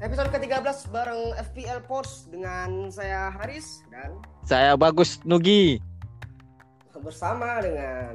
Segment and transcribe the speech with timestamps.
[0.00, 5.80] episode ke-13 bareng FPL Pods dengan saya Haris dan Saya Bagus Nugi.
[7.00, 8.12] bersama dengan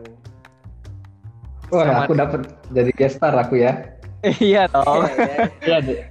[1.74, 2.06] Wah, Selamat.
[2.06, 3.74] aku dapat jadi guest star aku ya.
[4.42, 5.06] Iya dong.
[5.10, 6.02] ya, Iya, deh.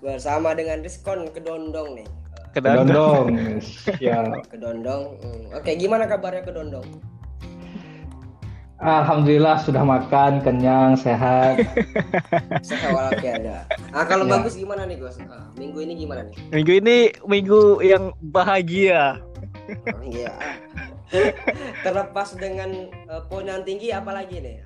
[0.00, 2.08] bersama dengan Rizkon Kedondong nih.
[2.52, 3.28] Kedondong.
[3.28, 3.60] Kedondong.
[4.04, 4.24] Ya.
[4.48, 5.02] Kedondong.
[5.20, 5.56] hmm.
[5.56, 6.84] Oke, gimana kabarnya Kedondong?
[8.82, 11.62] Alhamdulillah sudah makan, kenyang, sehat.
[12.66, 13.70] Sehat walafiat.
[13.94, 14.30] Ah, kalau Ya.
[14.34, 15.22] bagus gimana nih, Gus?
[15.22, 16.34] Ah, minggu ini gimana nih?
[16.50, 19.22] Minggu ini minggu yang bahagia.
[19.86, 20.34] Oh, Iya.
[21.86, 24.56] Terlepas dengan eh, poin yang tinggi apalagi nih?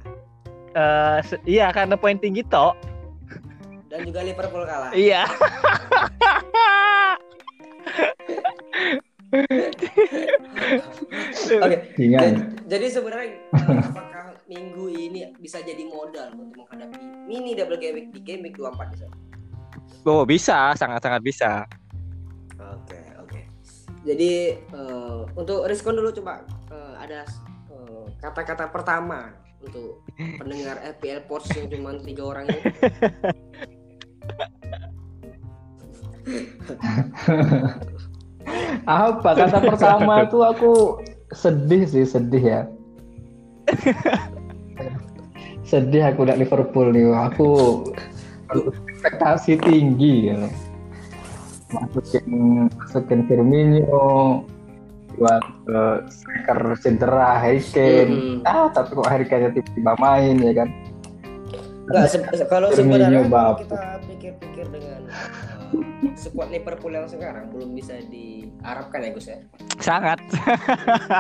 [0.72, 2.72] Eh, se- iya karena poin tinggi tok.
[3.86, 4.96] Dan juga Liverpool kalah.
[4.96, 5.28] Iya.
[11.62, 11.76] Oke.
[11.98, 12.62] Ingat.
[12.66, 18.20] Jadi, sebenarnya apakah minggu ini bisa jadi modal untuk menghadapi mini double game week di
[18.22, 19.06] game week 24 bisa?
[20.06, 21.66] Oh bisa, sangat-sangat bisa.
[22.58, 23.40] Oke, oke.
[24.06, 27.26] Jadi eh, untuk respon dulu coba eh, ada
[27.74, 30.06] eh, kata-kata pertama untuk
[30.38, 32.62] pendengar FPL Pods yang cuma tiga orang ini.
[38.86, 40.72] Apa kata pertama tuh aku
[41.34, 42.60] sedih sih, sedih ya.
[45.70, 47.10] sedih aku lihat Liverpool nih.
[47.10, 47.82] Aku
[48.54, 50.46] ekspektasi tinggi ya.
[51.74, 52.26] Masukin
[52.70, 54.46] masukin Firmino
[55.16, 55.80] buat ke
[56.12, 58.06] striker cedera Harry Kane.
[58.06, 58.38] Hmm.
[58.46, 60.68] Ah, tapi kok Harry Kane tiba-tiba main ya kan.
[61.86, 65.55] Enggak, se- kalau sebenarnya kita pikir-pikir dengan eh,
[66.16, 69.38] sekuat Liverpool yang sekarang belum bisa diharapkan ya Gus ya.
[69.80, 70.18] Sangat.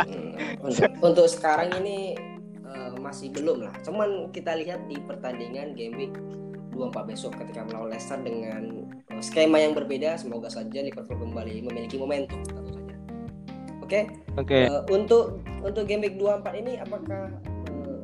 [0.06, 0.34] Hmm,
[0.66, 2.16] untuk, untuk sekarang ini
[2.64, 3.74] eh, masih belum lah.
[3.82, 6.14] Cuman kita lihat di pertandingan game week
[6.76, 11.96] 24 besok ketika melawan Leicester dengan eh, skema yang berbeda, semoga saja Liverpool kembali memiliki
[11.96, 12.94] momentum tentu saja.
[13.86, 14.00] Oke,
[14.34, 14.66] Oke.
[14.66, 17.30] eh, untuk untuk game week 24 ini apakah
[17.70, 17.98] eh,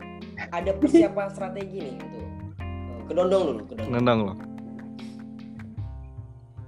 [0.54, 2.26] ada persiapan strategi nih untuk
[2.62, 3.92] eh, kedondong dulu, kedondong.
[3.92, 4.36] Nendang loh.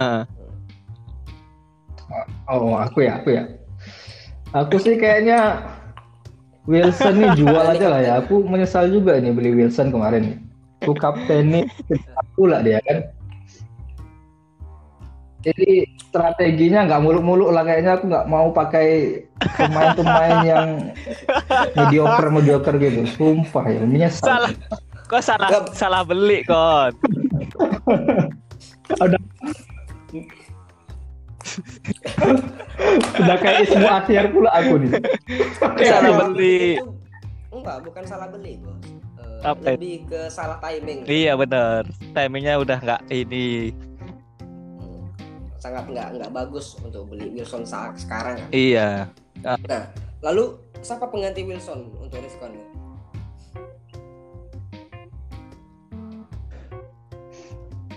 [0.00, 0.24] Heeh.
[2.46, 3.44] Oh, aku ya, aku ya.
[4.54, 5.66] Aku sih kayaknya
[6.64, 8.12] Wilson nih jual aja lah ya.
[8.22, 10.44] Aku menyesal juga nih beli Wilson kemarin.
[10.84, 11.64] Aku kapten nih,
[12.20, 13.08] aku lah dia kan.
[15.44, 19.20] Jadi strateginya nggak muluk-muluk lah kayaknya aku nggak mau pakai
[19.60, 20.68] pemain-pemain yang
[21.76, 23.04] mediocre mediocre gitu.
[23.12, 24.24] Sumpah ya, menyesal.
[24.24, 24.52] Salah.
[25.04, 26.92] Kok salah Nggak- salah beli kon.
[29.04, 29.20] Udah
[33.20, 34.90] Udah kayak Ismu Asyar pula aku nih.
[35.82, 36.58] Salah Itu- beli.
[36.78, 36.92] itu-
[37.54, 38.74] Enggak, bukan salah beli, Bos.
[39.44, 39.76] Apa?
[39.76, 41.04] lebih ke salah timing.
[41.04, 41.84] Iya bener.
[42.16, 43.76] Timingnya udah nggak ini.
[44.40, 45.04] Hmm,
[45.60, 48.48] sangat nggak nggak bagus untuk beli Wilson saat sekarang kan.
[48.48, 49.12] Iya.
[49.44, 49.84] Nah,
[50.24, 52.56] lalu siapa pengganti Wilson untuk Rizkon?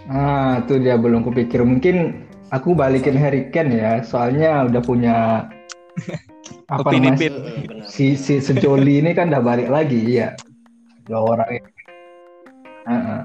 [0.07, 1.61] Nah, itu dia belum kupikir.
[1.61, 5.15] Mungkin aku balikin Harry Kane ya, soalnya udah punya
[6.73, 7.31] apa Opini namanya
[7.67, 7.87] benar.
[7.87, 10.31] si si sejoli ini kan udah balik lagi, ya.
[11.07, 11.71] Dua orang ini.
[12.87, 13.21] Heeh.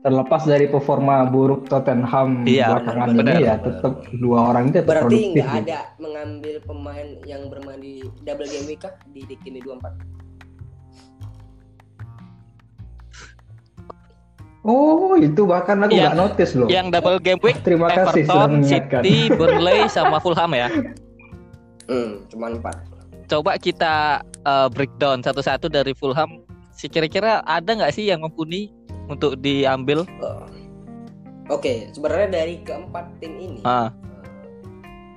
[0.00, 5.04] Terlepas dari performa buruk Tottenham Iya, belakangan ini ya, tetap dua orang itu tetap Berarti
[5.04, 5.44] produktif.
[5.44, 5.68] nggak gitu.
[5.68, 7.94] ada mengambil pemain yang bermain di
[8.24, 10.19] double game week kah di di game 24?
[15.20, 16.66] Itu bahkan aku nggak notice loh.
[16.66, 19.02] Yang double game week Terima kasih sudah Everton, mengingatkan.
[19.04, 20.68] City, Burnley sama Fulham ya.
[21.86, 22.76] Hmm, cuma empat.
[23.26, 23.94] Coba kita
[24.24, 26.42] eh, breakdown satu-satu dari Fulham.
[26.70, 28.72] Si kira-kira ada nggak sih yang mumpuni
[29.06, 30.08] untuk diambil?
[30.18, 30.46] Oh.
[31.50, 33.90] Oke, sebenarnya dari keempat tim ini Ah,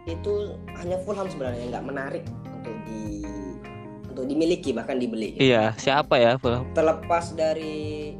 [0.03, 3.21] eh, itu hanya Fulham sebenarnya yang nggak menarik untuk di
[4.09, 5.37] untuk dimiliki bahkan dibeli.
[5.37, 6.65] iya, siapa ya Fulham?
[6.73, 8.13] Terlepas dari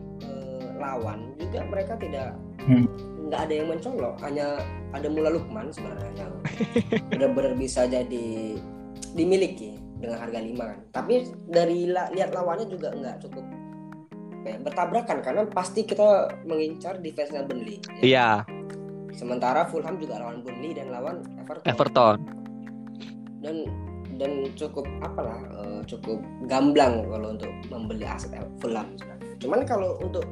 [0.83, 2.87] lawan juga mereka tidak Hmm.
[3.23, 4.55] nggak ada yang mencolok, hanya
[4.91, 6.31] ada Mula Lukman sebenarnya yang
[7.11, 8.55] benar-benar bisa jadi
[9.11, 10.79] dimiliki dengan harga 5 kan.
[10.93, 11.13] Tapi
[11.43, 13.43] dari la- lihat lawannya juga nggak cukup
[14.43, 16.07] ya, bertabrakan karena pasti kita
[16.43, 17.83] mengincar defense-nya Burnley.
[17.99, 17.99] ya.
[17.99, 18.29] Iya,
[19.13, 21.67] Sementara Fulham juga lawan Burnley dan lawan Everton.
[21.67, 22.17] Everton.
[23.39, 23.55] Dan
[24.13, 29.35] dan cukup apalah eh, cukup gamblang kalau untuk membeli aset Fulham sebenarnya.
[29.37, 30.23] Cuman kalau untuk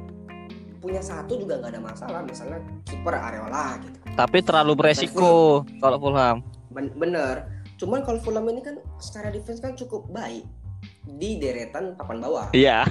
[0.82, 3.96] punya satu juga nggak ada masalah misalnya kiper Areola gitu.
[4.12, 5.30] Tapi terlalu beresiko
[5.78, 6.42] kalau Fulham.
[6.68, 7.46] Ben- bener.
[7.78, 10.42] Cuman kalau Fulham ini kan secara defense kan cukup baik.
[11.02, 12.46] di deretan papan bawah.
[12.54, 12.86] Iya.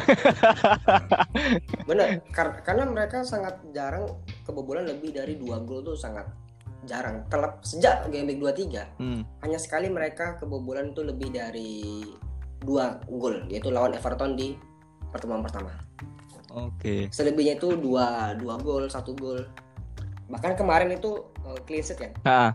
[1.87, 4.03] Bener, kar- karena mereka sangat jarang
[4.43, 6.27] kebobolan lebih dari dua gol tuh sangat
[6.83, 7.23] jarang.
[7.27, 9.23] Telep sejak game week 23 Hmm.
[9.39, 12.03] hanya sekali mereka kebobolan tuh lebih dari
[12.59, 14.59] dua gol yaitu lawan Everton di
[15.07, 15.71] pertemuan pertama.
[16.51, 17.07] Oke.
[17.09, 19.47] Selebihnya itu dua dua gol satu gol.
[20.27, 22.11] Bahkan kemarin itu uh, clean sheet kan.
[22.21, 22.51] Nah.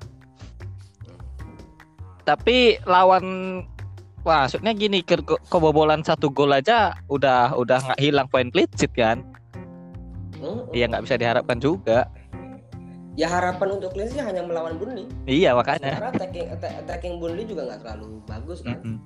[2.24, 3.24] Tapi lawan
[4.26, 8.66] Wah, maksudnya gini ke ke- kebobolan satu gol aja udah udah nggak hilang poin clean
[8.74, 9.22] sheet kan?
[10.42, 12.10] Hmm, Iya nggak bisa diharapkan juga.
[13.14, 15.06] Ya harapan untuk clean sheet hanya melawan Burnley.
[15.30, 15.94] Iya makanya.
[15.94, 18.82] Karena attacking atta- attacking Burnley juga nggak terlalu bagus kan.
[18.82, 18.98] Mm-mm.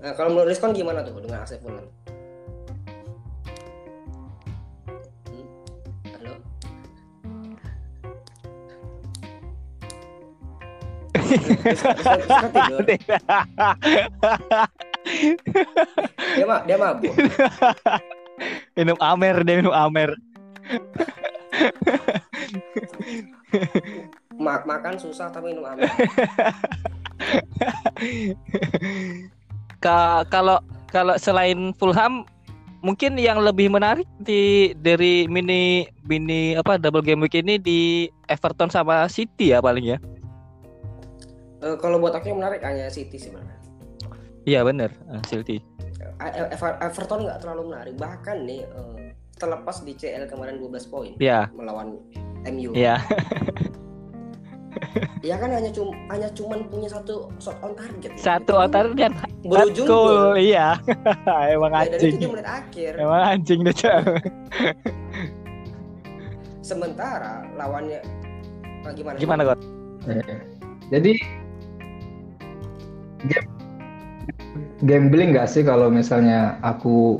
[0.00, 1.84] Nah, kalau menurut Rizkon gimana tuh dengan AC Fulham?
[11.28, 12.80] Tidur.
[16.36, 17.12] Dia mah dia mabuk.
[18.78, 20.14] minum amer dia minum amer.
[24.38, 25.90] Ma- makan susah tapi minum amer.
[29.82, 32.24] Ka- kalau kalau selain Fulham
[32.78, 38.70] mungkin yang lebih menarik di dari mini mini apa double game week ini di Everton
[38.70, 39.98] sama City ya paling ya.
[41.58, 43.58] Eh, kalau buat aku yang menarik hanya City sih sebenarnya.
[44.44, 45.58] Iya bener eh, City.
[46.18, 47.94] Eh, Ever- Everton nggak terlalu menarik.
[47.94, 48.98] Bahkan nih eh,
[49.34, 51.98] terlepas di CL kemarin 12 poin Iya melawan
[52.44, 52.70] MU.
[52.72, 52.98] iya
[55.20, 58.14] Ya kan hanya cum hanya cuman punya satu shot on target.
[58.14, 59.10] satu otak dan
[59.42, 60.78] berujung gol iya
[61.50, 62.92] emang Ya, dan itu anjing di menit akhir.
[62.96, 63.74] emang anjing deh.
[66.60, 67.98] Sementara lawannya
[68.84, 69.16] ah, gimana?
[69.16, 69.58] gimana kok
[70.06, 70.22] Eh,
[70.88, 71.12] Jadi
[74.80, 77.18] gambling nggak sih kalau misalnya aku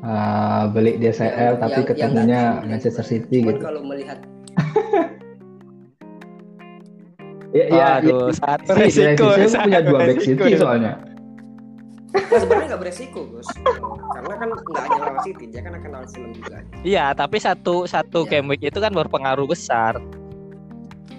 [0.00, 3.62] uh, beli di SL tapi ketemunya Manchester City Cuman gitu.
[3.62, 4.18] kalau melihat
[7.54, 10.20] Ya, ya, Aduh, ya, satu sih, resiko, saya satu punya dua back.
[10.20, 10.92] City soalnya.
[12.12, 13.48] nah, sebenarnya nggak beresiko Gus,
[14.12, 16.60] karena kan nggak hanya lawan City, dia kan akan lawan Fulham juga.
[16.84, 18.30] iya tapi satu satu Iya.
[18.40, 19.96] game week itu kan berpengaruh besar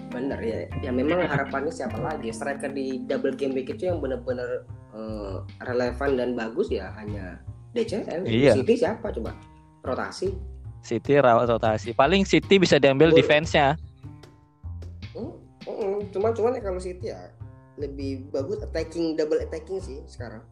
[0.08, 4.64] Bener ya, ya memang harapannya siapa lagi striker di double game week itu yang benar-benar
[4.96, 5.36] eh,
[5.68, 7.44] relevan dan bagus ya hanya
[7.76, 8.24] DCL.
[8.24, 8.56] Iya.
[8.56, 9.36] City siapa coba?
[9.84, 10.32] Rotasi.
[10.88, 13.76] City rawat rotasi paling City bisa diambil defense-nya
[15.18, 15.34] Hmm,
[15.66, 17.34] hmm, cuman cuman ya kalau City ya
[17.82, 20.46] lebih bagus attacking double attacking sih sekarang.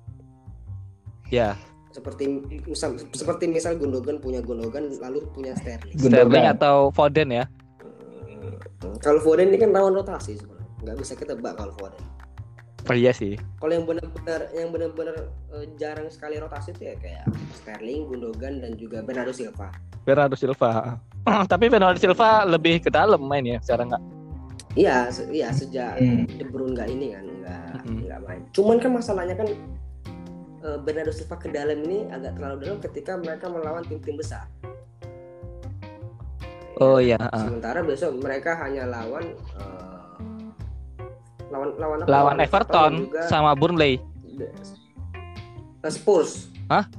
[1.29, 1.53] ya
[1.93, 2.27] Seperti
[2.67, 5.95] misal seperti misal Gundogan punya Gundogan lalu punya Sterling.
[5.95, 6.27] Gundogan.
[6.27, 7.45] Sterling atau Foden ya
[8.95, 10.69] Kalau Foden ini kan rawan rotasi sebenarnya.
[10.81, 12.03] Nggak bisa ketebak kalau Foden.
[12.85, 15.15] oh, iya sih Kalau yang benar-benar yang benar-benar
[15.51, 19.73] eh, jarang sekali rotasi itu ya kayak Sterling, Gundogan dan juga Bernardo Silva.
[20.01, 21.01] Bernardo Silva
[21.51, 24.03] tapi Bernardo Silva lebih ke dalam main ya sekarang nggak
[24.75, 26.27] Iya, se- iya sejak Hmm.
[26.29, 27.65] De Bruyne nggak ini kan, nggak
[28.05, 28.41] nggak main.
[28.51, 29.47] Cuman kan masalahnya kan
[30.61, 34.45] eh, Bernardo Silva ke dalam ini agak terlalu dalam ketika mereka melawan tim-tim besar.
[36.81, 37.47] Oh iya ah.
[37.47, 39.25] Sementara besok mereka hanya lawan
[39.59, 39.99] eh,
[41.51, 42.09] lawan lawan apa?
[42.09, 43.99] lawan Everton juga sama Burnley
[44.39, 46.49] eh, Spurs.
[46.67, 46.89] Hah?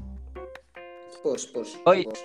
[1.11, 1.70] Spurs, Spurs.
[1.82, 2.23] Oh, Spurs.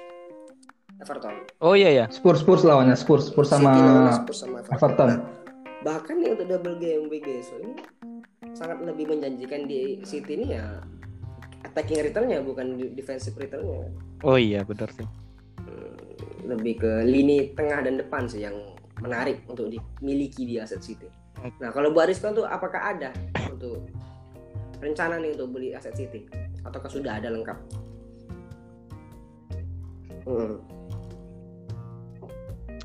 [1.02, 1.34] Everton.
[1.66, 4.78] oh iya ya Spurs Spurs lawannya Spurs Spurs sama City lawan Spurs sama Everton.
[4.78, 5.10] Everton.
[5.82, 7.74] Bahkan nih untuk double game week besok ini
[8.54, 10.78] sangat lebih menjanjikan di City ini ya
[11.66, 13.90] attacking returnnya bukan defensive returnnya
[14.22, 15.08] oh iya benar sih
[16.46, 18.56] lebih ke lini tengah dan depan sih yang
[19.02, 21.10] menarik untuk dimiliki di aset City.
[21.58, 23.10] Nah kalau buat Rizky tuh apakah ada
[23.50, 23.86] untuk
[24.78, 26.26] rencana nih untuk beli aset City
[26.66, 27.58] ataukah sudah ada lengkap?
[30.26, 30.62] Hmm.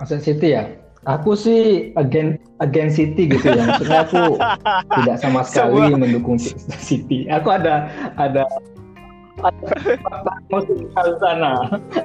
[0.01, 0.69] Aston City ya.
[1.07, 3.63] Aku sih agen agen City gitu ya.
[3.63, 4.23] Maksudnya aku
[5.01, 6.01] tidak sama sekali Semua.
[6.03, 6.37] mendukung
[6.83, 7.31] City.
[7.31, 7.87] Aku ada
[8.19, 8.43] ada
[9.51, 11.51] faktor emosional di sana.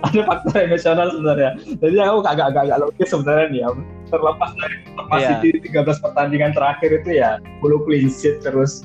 [0.01, 1.51] Ada faktor emosional sebenarnya.
[1.79, 3.69] Jadi aku agak-agak agak logis sebenarnya nih ya.
[4.11, 5.29] Terlepas dari terlepas Iya.
[5.39, 7.29] City 13 pertandingan terakhir itu ya
[7.63, 8.83] 10 clean sheet terus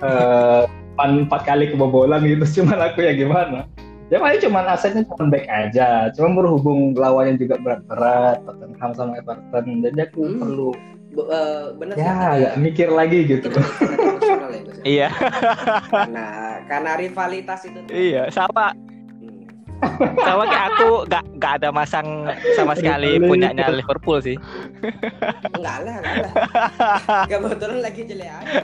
[0.00, 0.62] eh,
[0.94, 2.44] empat empat kali kebobolan gitu.
[2.62, 3.64] Cuman aku ya gimana?
[4.08, 6.08] Ya paling cuma asetnya cuma back aja.
[6.16, 9.84] Cuma berhubung lawannya juga berat-berat, Tottenham sama Everton.
[9.84, 10.40] Jadi aku Hmm.
[10.40, 10.68] perlu
[11.26, 13.48] Eh, benar sih, ya agak mikir lagi gitu.
[13.50, 13.58] ya
[14.86, 14.86] ya?
[14.86, 15.08] iya
[15.90, 16.26] Karena
[16.70, 17.78] karena rivalitas itu.
[17.82, 17.92] tuh.
[17.94, 18.70] iya sama.
[20.26, 22.26] Sama kayak aku gak gak ada masang
[22.58, 24.36] sama sekali punyanya Liverpool sih.
[25.54, 26.32] Enggak lah, enggak lah.
[27.30, 28.62] Kebetulan lagi jelek aja.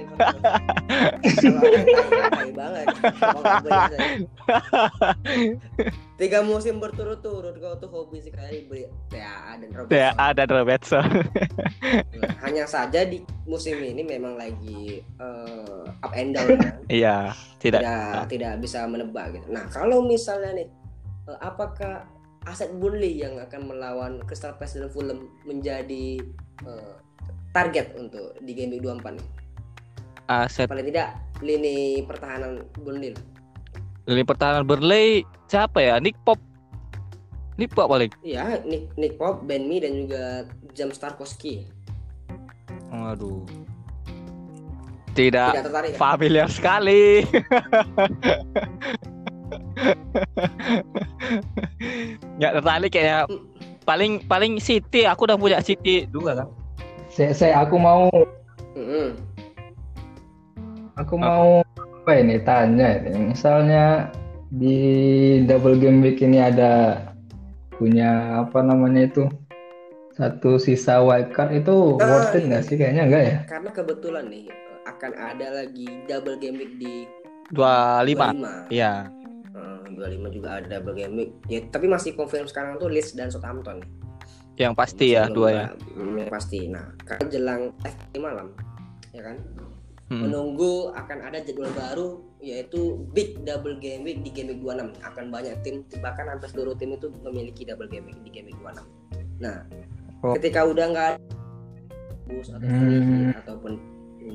[2.55, 2.87] Banget.
[6.15, 9.99] Tiga musim berturut-turut kau tuh hobi sekali beli PAA dan Robertson.
[9.99, 11.07] Ya ada Robertson.
[12.15, 16.75] Nah, hanya saja di musim ini memang lagi eh, up and down kan.
[16.87, 17.83] Iya, tidak.
[17.83, 19.47] tidak tidak bisa menebak gitu.
[19.51, 20.67] Nah, kalau misalnya nih
[21.41, 22.05] apakah
[22.45, 26.21] aset Burnley yang akan melawan Crystal Palace dan Fulham menjadi
[26.65, 26.95] eh,
[27.51, 29.27] target untuk di game week 24 nih?
[30.25, 33.13] Aset Paling tidak lini pertahanan Burnley.
[34.05, 35.97] lini pertahanan Burnley siapa ya?
[35.97, 36.37] Nick Pop.
[37.57, 38.11] Nick Pop paling.
[38.21, 41.65] Iya, Nick Nick Pope, Ben Mee dan juga James Tarkowski.
[42.91, 43.47] Waduh.
[45.15, 45.91] Tidak Tidak tertarik.
[45.95, 45.97] ya?
[45.97, 47.23] familiar sekali.
[52.39, 53.23] Nggak tertarik kayak
[53.85, 55.07] paling paling City.
[55.07, 56.49] Aku udah punya City dua kan.
[57.15, 58.11] Saya, saya aku mau
[60.99, 61.63] aku mau
[62.03, 63.33] apa ini tanya ini.
[63.35, 64.11] Misalnya
[64.55, 64.79] di
[65.47, 67.03] double game week ini ada
[67.75, 69.27] punya apa namanya itu
[70.15, 72.49] satu sisa wildcard itu Ah, worth it iya.
[72.51, 72.75] nggak sih?
[72.79, 73.39] Kayaknya enggak ya.
[73.51, 74.47] Karena kebetulan nih
[74.87, 76.95] akan ada lagi double game week di
[77.53, 78.33] Dua lima.
[78.33, 78.73] 25.
[78.73, 78.93] Iya.
[79.97, 81.31] Eh, 25 juga ada double game week.
[81.47, 83.81] Ya, tapi masih confirm sekarang tuh Leeds dan Southampton.
[84.55, 85.65] Yang pasti ya dua ya.
[85.69, 86.59] ada- mm, yang pasti.
[86.67, 88.49] Nah, karena jelang FA malam,
[89.11, 89.37] ya kan?
[90.05, 90.21] Hmm.
[90.21, 92.09] Menunggu akan ada jadwal baru
[92.39, 92.79] yaitu
[93.11, 94.93] big double game week di game week 26.
[95.01, 98.59] Akan banyak tim bahkan hampir seluruh tim itu memiliki double game week di game week
[98.61, 98.85] 26.
[99.41, 99.65] Nah,
[100.21, 100.37] Oh.
[100.37, 101.21] ketika udah nggak ada
[102.27, 103.33] bus atau Hmm.
[103.35, 103.73] ataupun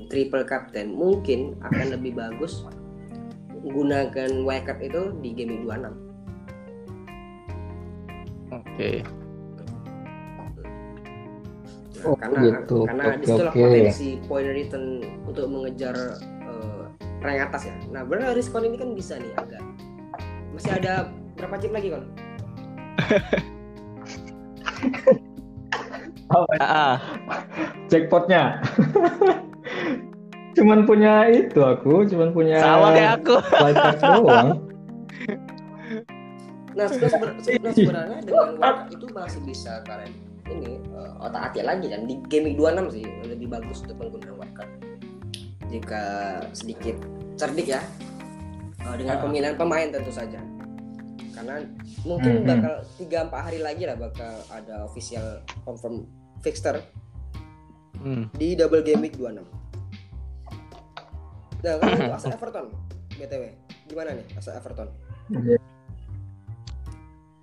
[0.09, 2.65] triple captain, mungkin akan lebih bagus
[3.63, 5.91] gunakan wildcard itu di game week 26.
[8.49, 8.91] Oke.
[11.99, 12.87] Nah, Oh, karena gitu.
[12.87, 13.59] karena Oke, di situlah oke.
[13.59, 14.83] potensi point return
[15.27, 16.83] untuk mengejar eh,
[17.19, 17.75] rank atas ya.
[17.91, 19.59] Nah, benar Riskon ini kan bisa nih agak
[20.55, 22.05] masih ada berapa chip lagi kon?
[26.29, 26.95] Ah, ah.
[27.89, 28.61] Jackpotnya.
[30.51, 33.35] cuman punya itu aku, cuman punya sama kayak aku.
[34.01, 34.49] doang.
[36.69, 40.13] Nah, sebenarnya, seben- sebenarnya sebenarnya dengan itu masih bisa kalian
[40.47, 44.71] ini eh, otak atik lagi kan di week 26 sih lebih bagus untuk penggunaan wildcard.
[45.67, 46.03] Jika
[46.53, 46.95] sedikit
[47.35, 47.81] cerdik ya
[48.79, 49.21] eh, dengan Ah.
[49.21, 50.39] pemilihan pemain tentu saja.
[51.35, 51.67] Karena
[52.01, 52.47] mungkin Mhm.
[52.47, 55.25] bakal 3 4 hari lagi lah bakal ada official
[55.63, 56.07] confirm
[56.39, 56.79] fixture
[57.97, 58.31] Hmm.
[58.31, 59.43] di double game week 26.
[61.63, 62.65] Nah, kan itu asal Everton
[63.19, 63.43] BTW.
[63.91, 64.87] Gimana nih asal Everton?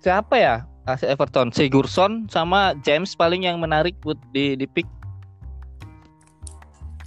[0.01, 0.65] Siapa ya?
[0.87, 4.87] AC Everton, Sigurdsson sama James paling yang menarik buat di di pick.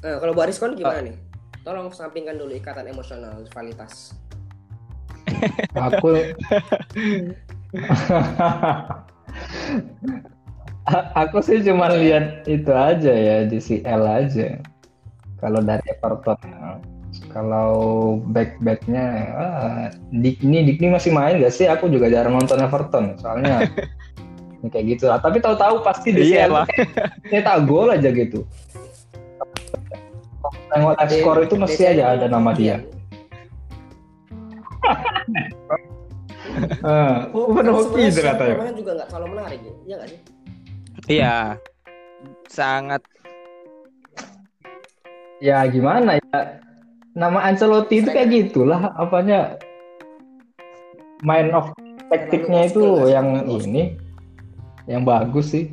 [0.05, 1.17] Nah, kalau Baris kon gimana nih?
[1.65, 4.13] Tolong sampingkan dulu ikatan emosional rivalitas.
[5.77, 6.13] aku
[11.21, 14.59] aku sih cuma lihat itu aja ya di CL aja
[15.39, 16.41] kalau dari Everton
[17.31, 17.73] kalau
[18.31, 19.07] back backnya
[19.39, 21.71] ah, Dikni Dikni masih main gak sih?
[21.71, 23.71] Aku juga jarang nonton Everton soalnya.
[24.61, 25.23] Ini kayak gitu lah.
[25.23, 26.67] Tapi tahu-tahu pasti di Iya, Bang.
[27.31, 28.43] nyetak gol aja gitu.
[30.71, 32.79] Tengok live score itu masih aja ada nama dia.
[36.83, 38.75] Ah, oh, hoki itu katanya.
[38.75, 40.21] juga nggak terlalu menarik ya, iya nggak sih?
[41.09, 41.37] Iya.
[42.51, 43.03] Sangat.
[45.41, 46.61] Ya gimana ya
[47.15, 49.59] nama Ancelotti itu kayak gitulah apanya
[51.27, 51.75] main of
[52.09, 53.99] taktiknya itu yang ini
[54.87, 55.71] yang bagus sih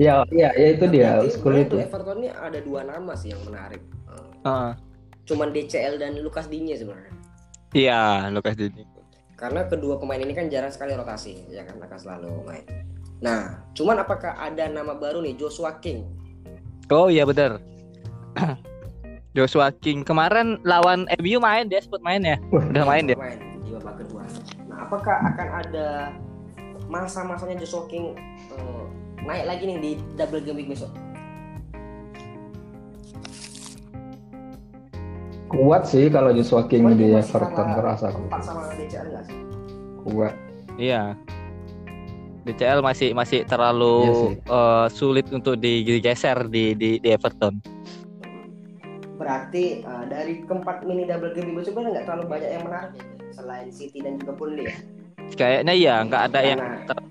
[0.00, 3.82] ya ya ya itu dia school itu Everton ini ada dua nama sih yang menarik.
[4.44, 4.72] Eh,
[5.28, 7.14] Cuman DCL dan Lukas Digne sebenarnya.
[7.76, 8.82] iya Lucas Digne.
[9.38, 12.64] Karena kedua pemain ini kan jarang sekali rotasi, ya kan akan selalu main.
[13.24, 16.04] Nah, cuman apakah ada nama baru nih Joshua King?
[16.92, 17.60] Oh iya benar.
[19.30, 22.36] Joshua King kemarin lawan MU main dia sempat main ya.
[22.50, 23.14] Udah main dia.
[23.14, 24.26] Main di babak kedua.
[24.66, 25.88] Nah, apakah akan ada
[26.86, 28.18] masa-masanya Joshua King
[28.50, 28.84] eh,
[29.22, 30.90] naik lagi nih di double game week besok?
[35.50, 39.38] kuat sih kalau Joshua King di Everton kerasa aku empat sama DCL nggak sih?
[40.06, 40.34] kuat
[40.78, 41.18] Iya.
[42.40, 44.14] DCL masih masih terlalu Iya
[44.46, 47.58] eh, sulit untuk di- digeser di di, di Everton.
[49.20, 53.04] Berarti eh, dari keempat mini double game besok kan nggak terlalu banyak yang menarik ya,
[53.30, 54.76] selain City dan juga Burnley ya.
[55.30, 57.08] Kayaknya iya, nggak ada yang Karena- ter-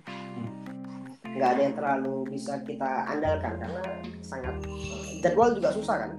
[1.29, 3.83] nggak ada yang terlalu bisa kita andalkan karena
[4.19, 6.11] sangat eh, jadwal juga susah kan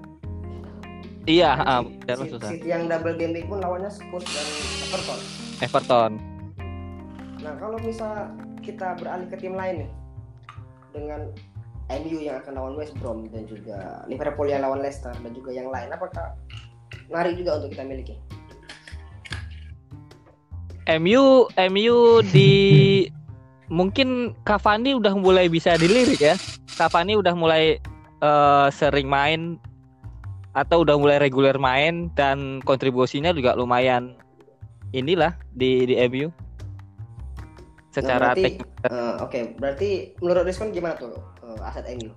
[1.26, 2.48] iya, Kan City- jadwal City- susah.
[2.48, 4.46] City yang double game week pun lawannya Spurs dan
[4.80, 5.20] Everton
[5.60, 6.12] Everton.
[7.36, 9.90] nah kalau misal kita beralih ke tim lain nih
[10.90, 11.20] dengan
[11.90, 15.68] MU yang akan lawan West Brom dan juga Liverpool yang lawan Leicester dan juga yang
[15.68, 16.38] lain apakah
[17.10, 18.14] menarik juga untuk kita miliki
[20.98, 21.98] MU MU
[22.34, 22.50] di
[23.70, 26.34] mungkin Cavani udah mulai bisa dilirik ya.
[26.74, 27.78] Cavani udah mulai
[28.20, 29.56] eh, sering main
[30.50, 34.18] atau udah mulai reguler main dan kontribusinya juga lumayan
[34.90, 36.28] inilah di di MU.
[37.90, 41.14] Secara Nah, berarti, teknik eh, oke berarti menurut Rizkon gimana tuh
[41.56, 42.10] eh, aset MU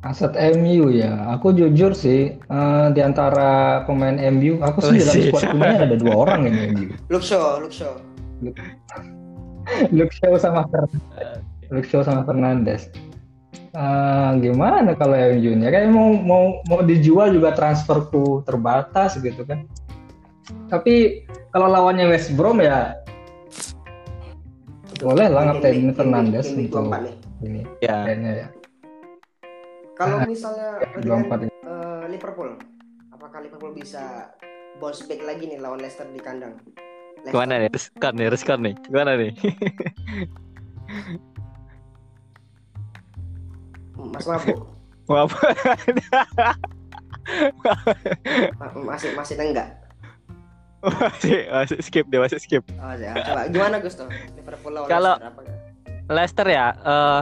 [0.00, 5.44] Aset MU ya, aku jujur sih eh, di antara pemain MU, aku sih dalam squad
[5.52, 6.88] punya ada dua orang yang MU.
[7.20, 7.60] Shaw
[9.96, 10.88] Luke Shaw sama Fer
[11.68, 12.88] Luke Shaw sama Fernandes.
[13.70, 15.70] Eh, gimana kalau MU nya?
[15.70, 19.62] Kayak mau mau mau dijual juga transferku terbatas gitu kan.
[20.66, 21.22] Tapi
[21.54, 22.98] kalau lawannya West Brom ya
[25.00, 27.14] boleh lah game Fernandes untuk 24 nih.
[27.40, 27.96] ini ya.
[28.04, 28.46] kayaknya ya.
[29.96, 32.50] Kalau Ah, misalnya dengan empat eh, Liverpool,
[33.12, 34.32] apakah Liverpool bisa
[34.76, 36.56] bounce back lagi nih lawan Leicester di kandang?
[37.20, 37.32] Leicester.
[37.32, 37.68] Gimana nih?
[37.68, 38.74] Riskan nih, riskan nih.
[38.88, 39.32] Gimana nih?
[44.10, 44.54] Mas Mabu
[45.10, 45.32] Maaf.
[48.56, 49.79] ma- masih masih enggak?
[50.80, 52.64] Masih, masih skip deh, masih skip.
[52.76, 53.12] Oh, ya.
[53.20, 54.08] Coba gimana Gus tuh?
[54.34, 55.18] Liverpool lawan Kalau-
[56.10, 57.20] Leicester ya, eh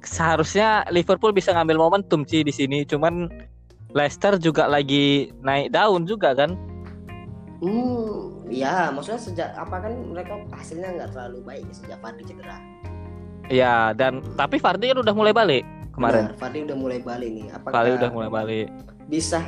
[0.00, 2.86] seharusnya Liverpool bisa ngambil momentum sih di sini.
[2.86, 3.26] Cuman
[3.90, 6.54] Leicester juga lagi naik daun juga kan?
[7.58, 12.56] Hmm, ya maksudnya sejak apa kan mereka hasilnya nggak terlalu baik ya sejak Fardi cedera.
[13.50, 16.30] Ya dan tapi Vardy kan udah mulai balik kemarin.
[16.30, 17.46] Benar, Fardi udah mulai balik nih.
[17.50, 18.68] Apakah Kali udah mulai balik.
[19.08, 19.40] bisa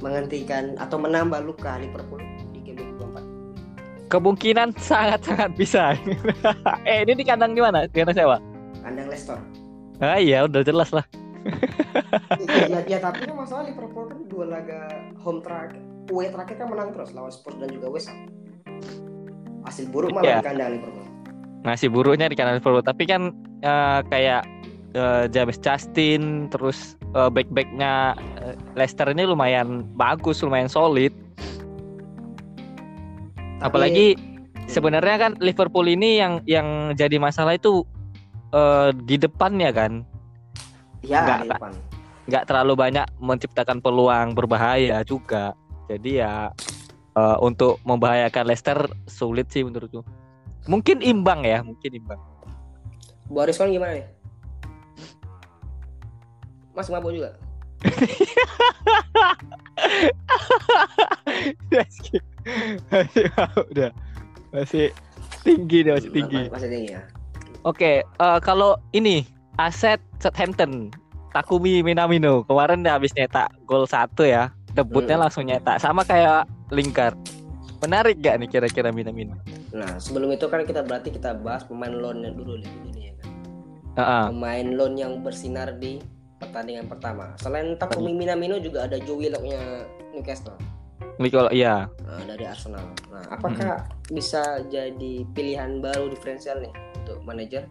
[0.00, 4.10] menghentikan atau menambah luka Liverpool di game week 24?
[4.10, 5.94] Kemungkinan sangat-sangat bisa.
[6.90, 7.86] eh ini di kandang di mana?
[7.86, 8.36] Di kandang siapa?
[8.80, 9.38] Kandang Leicester.
[10.00, 11.04] Ah iya udah jelas lah.
[12.68, 14.88] ya, ya tapi kan masalah Liverpool kan dua laga
[15.20, 18.28] home terakhir, away terakhir kan menang terus lawan Spurs dan juga West Ham.
[19.64, 20.36] Hasil buruk malah Iya.
[20.40, 21.06] di kandang Liverpool.
[21.60, 22.84] Masih buruknya di kandang Liverpool.
[22.84, 23.22] Tapi kan
[23.60, 24.42] eh, kayak
[24.96, 31.10] eh, James Justin terus eh, back-backnya eh, Leicester ini lumayan bagus, lumayan solid.
[33.60, 34.06] Tapi- Apalagi
[34.66, 37.84] sebenarnya kan Liverpool ini yang yang jadi masalah itu
[38.50, 39.92] eh, di depannya kan
[41.00, 41.72] ya nggak, di depan.
[42.28, 45.52] nggak terlalu banyak menciptakan peluang berbahaya juga.
[45.90, 46.48] Jadi ya
[47.18, 48.78] eh, untuk membahayakan Leicester
[49.10, 50.06] sulit sih menurutku.
[50.68, 52.20] Mungkin imbang ya, mungkin imbang.
[53.32, 54.06] Boris kan gimana nih?
[56.80, 57.36] Mas mabuk juga?
[61.68, 62.18] masih,
[62.88, 63.24] masih
[63.68, 63.90] udah
[64.48, 64.86] masih
[65.44, 66.40] tinggi deh masih tinggi.
[66.48, 67.02] Mas- Masih tinggi ya.
[67.68, 69.28] Oke, eh, kalau ini
[69.60, 70.88] aset Southampton
[71.36, 75.28] Takumi Minamino kemarin dia habis nyetak gol satu ya, debutnya Hmm.
[75.28, 77.20] langsung nyetak sama kayak Lingard.
[77.84, 79.36] Menarik gak nih kira-kira Minamino?
[79.76, 83.28] Nah sebelum itu kan kita berarti kita bahas pemain loannya dulu nih ini ya kan.
[84.00, 84.24] Heeh.
[84.32, 86.00] Pemain loan yang bersinar di
[86.40, 87.36] pertandingan pertama.
[87.36, 90.56] Selain Takumi Minamino juga ada Joe Willock-nya Newcastle.
[91.20, 92.96] Ini kalau iya, Nah, dari Arsenal.
[93.06, 97.68] Nah, apakah bisa jadi pilihan baru diferensial nih untuk manajer?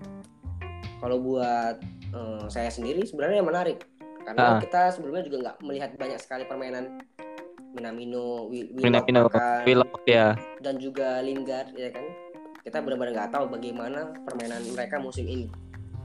[1.02, 3.86] Kalau buat eh, saya sendiri sebenarnya menarik
[4.22, 4.60] karena Ah.
[4.60, 7.02] kita sebelumnya juga nggak melihat banyak sekali permainan
[7.70, 9.22] Minamino, Wi- Willock, Minamino,
[9.64, 10.34] Willock ya.
[10.60, 12.06] dan juga Lingard ya kan.
[12.60, 15.46] Kita benar-benar nggak tahu bagaimana permainan mereka musim ini.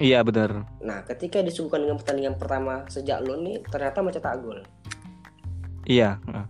[0.03, 0.67] Iya benar.
[0.83, 4.59] Nah, ketika disuguhkan dengan pertandingan pertama sejak loan nih ternyata mencetak gol.
[5.87, 6.19] Iya.
[6.27, 6.47] heeh.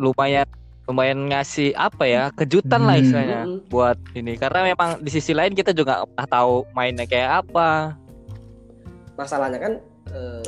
[0.00, 0.48] Lumayan
[0.84, 3.04] lumayan ngasih apa ya kejutan lah Hmm.
[3.08, 3.60] istilahnya Hmm.
[3.72, 7.96] buat ini karena memang di sisi lain kita juga nggak pernah tahu mainnya kayak apa
[9.16, 9.72] masalahnya kan
[10.12, 10.44] eh,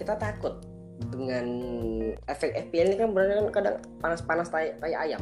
[0.00, 0.64] kita takut
[1.12, 1.44] dengan
[2.24, 5.20] efek FPL ini kan berarti kan kadang panas-panas tai, tai ayam.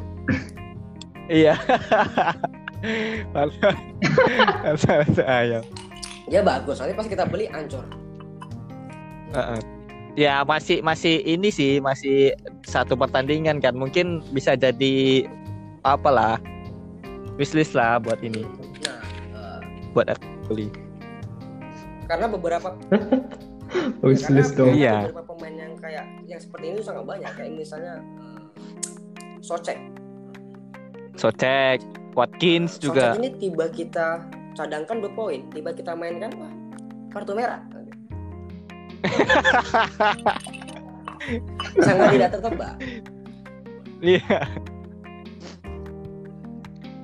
[1.26, 1.58] iya
[5.26, 5.64] Ayam
[6.28, 7.84] Ya bagus, nanti pas kita beli ancur.
[9.32, 9.60] Heeh.
[10.18, 12.34] ya masih masih ini sih masih
[12.66, 15.28] satu pertandingan kan mungkin bisa jadi
[15.86, 16.42] apalah
[17.38, 18.42] wishlist lah buat ini
[18.82, 18.98] Nah,
[19.36, 19.58] eh,
[19.94, 20.68] buat aku beli
[22.08, 22.72] karena beberapa
[24.06, 24.74] wishlist dong.
[24.74, 25.12] Iya.
[25.12, 28.40] beberapa pemain yang kayak yang seperti ini sangat banyak kayak misalnya eh,
[29.38, 29.78] Socek.
[31.14, 31.78] Socek,
[32.16, 33.14] Watkins juga.
[33.14, 34.24] Socek ini tiba kita
[34.56, 36.52] cadangkan dua poin, tiba kita mainkan wah
[37.12, 37.62] kartu merah.
[41.84, 42.74] Sangat tidak tertebak.
[44.02, 44.38] Iya.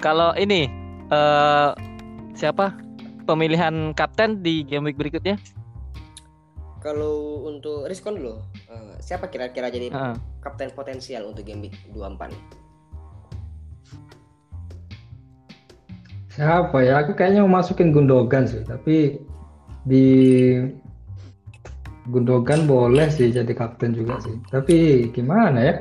[0.03, 0.69] Kalau ini
[1.11, 1.71] eh
[2.35, 2.75] siapa
[3.25, 5.39] pemilihan kapten di game week berikutnya?
[6.85, 10.17] Kalau untuk Riskon dulu, eh, siapa kira-kira jadi Heeh.
[10.45, 12.29] kapten potensial untuk game week 24
[16.35, 17.03] Siapa ya?
[17.03, 19.23] Aku kayaknya mau masukin Gundogan sih, tapi
[19.85, 20.07] di
[22.05, 24.35] Gundogan boleh sih jadi kapten juga sih.
[24.51, 25.75] Tapi gimana ya?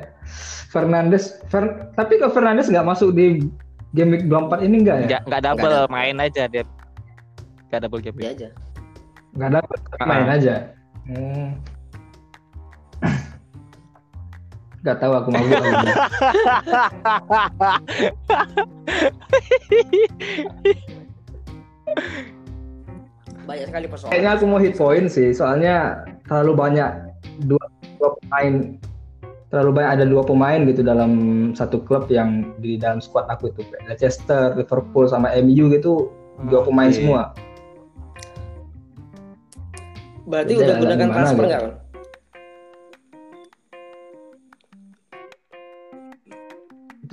[0.70, 3.44] Fernandes, Fer- tapi kalau Fernandes nggak masuk di
[3.94, 5.08] game week 24 ini nggak ya?
[5.10, 5.88] Nggak nggak double double.
[5.90, 6.64] main aja dia.
[7.70, 8.34] Nggak double game Dia week.
[8.38, 8.50] aja.
[9.34, 10.06] Nggak dapat Ah.
[10.08, 10.56] main aja.
[11.04, 11.48] Hmm.
[14.84, 15.44] Nggak tahu aku mau.
[23.44, 24.12] Banyak sekali persoalan.
[24.12, 26.92] Kayaknya aku mau hit point sih, soalnya terlalu banyak
[27.48, 27.64] dua,
[28.00, 28.76] dua pemain
[29.54, 31.12] terlalu banyak ada dua pemain gitu dalam
[31.54, 36.10] satu klub yang di dalam squad aku itu Leicester, Liverpool sama MU gitu
[36.50, 37.38] dua pemain semua.
[40.26, 41.52] Berarti Beda udah gunakan transfer gitu.
[41.54, 41.62] nggak?
[41.62, 41.83] Bang?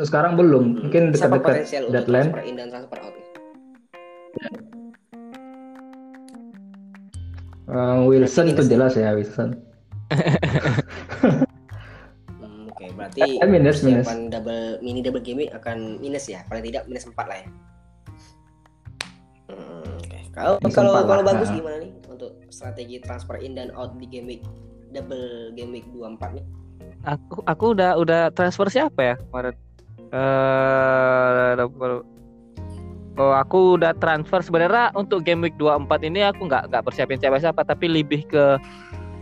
[0.00, 2.32] Itu sekarang belum, mungkin dekat-dekat untuk deadline.
[2.32, 3.12] transfer in dan transfer out?
[7.68, 9.48] Uh, Wilson Berarti itu minus jelas ya Wilson.
[12.40, 14.08] Hmm, Oke, berarti Eh, minus, minus.
[14.08, 17.46] persiapan double mini double game week akan minus ya, paling tidak minus 4 lah ya.
[19.52, 21.28] Hmm, Oke, kalau Minus kalau kalau lah.
[21.28, 24.40] bagus gimana nih untuk strategi transfer in dan out di game week
[24.96, 26.44] double game week 24 nih?
[27.04, 29.52] Aku aku udah udah transfer siapa ya kemarin?
[30.11, 32.07] Eh double-
[33.20, 37.68] Oh, aku udah transfer sebenarnya untuk game week 24 ini aku nggak nggak persiapin siapa-siapa
[37.68, 38.57] tapi lebih ke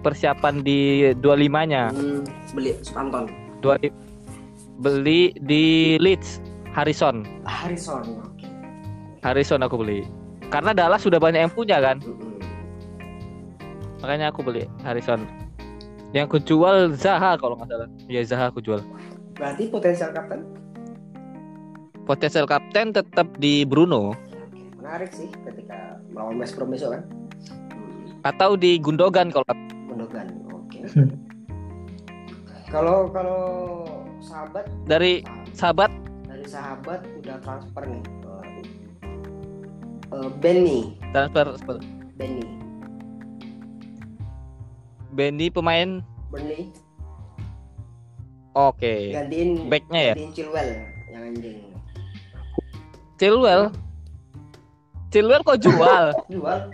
[0.07, 1.91] persiapan di 25-nya.
[1.91, 2.23] Hmm,
[2.55, 3.27] beli Stanton.
[3.59, 3.75] Dua
[4.79, 6.39] beli di Leeds
[6.71, 7.27] Harrison.
[7.43, 8.23] Harrison.
[9.27, 10.07] Harrison aku beli.
[10.47, 11.99] Karena Dallas sudah banyak yang punya kan.
[13.99, 15.27] Makanya aku beli Harrison.
[16.15, 17.89] Yang aku jual Zaha kalau nggak salah.
[18.07, 18.79] Iya Zaha aku jual.
[19.35, 20.47] Berarti potensial kapten?
[22.09, 24.17] Potensial kapten tetap di Bruno
[24.89, 27.03] menarik sih ketika melawan West Brom besok kan.
[28.25, 29.45] Atau di Gundogan kalau
[29.85, 30.33] Gundogan.
[30.49, 30.81] Oke.
[30.97, 31.13] Hmm.
[32.73, 33.41] Kalau kalau
[34.25, 35.21] sahabat dari
[35.53, 35.93] sahabat
[36.25, 38.01] dari sahabat udah transfer nih.
[40.09, 41.53] Eh, Benny, transfer
[42.17, 42.49] Benny,
[45.13, 46.01] Benny pemain
[46.33, 46.73] Benny
[48.57, 50.71] oke gantiin backnya ya gantiin Chilwell
[51.13, 51.68] yang anjing.
[53.19, 53.75] Chilwell
[55.11, 56.71] Chilwell kok jual Jual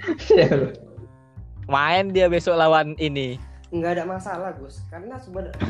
[1.64, 3.40] main dia besok lawan ini
[3.72, 5.56] nggak ada masalah Gus karena sebenarnya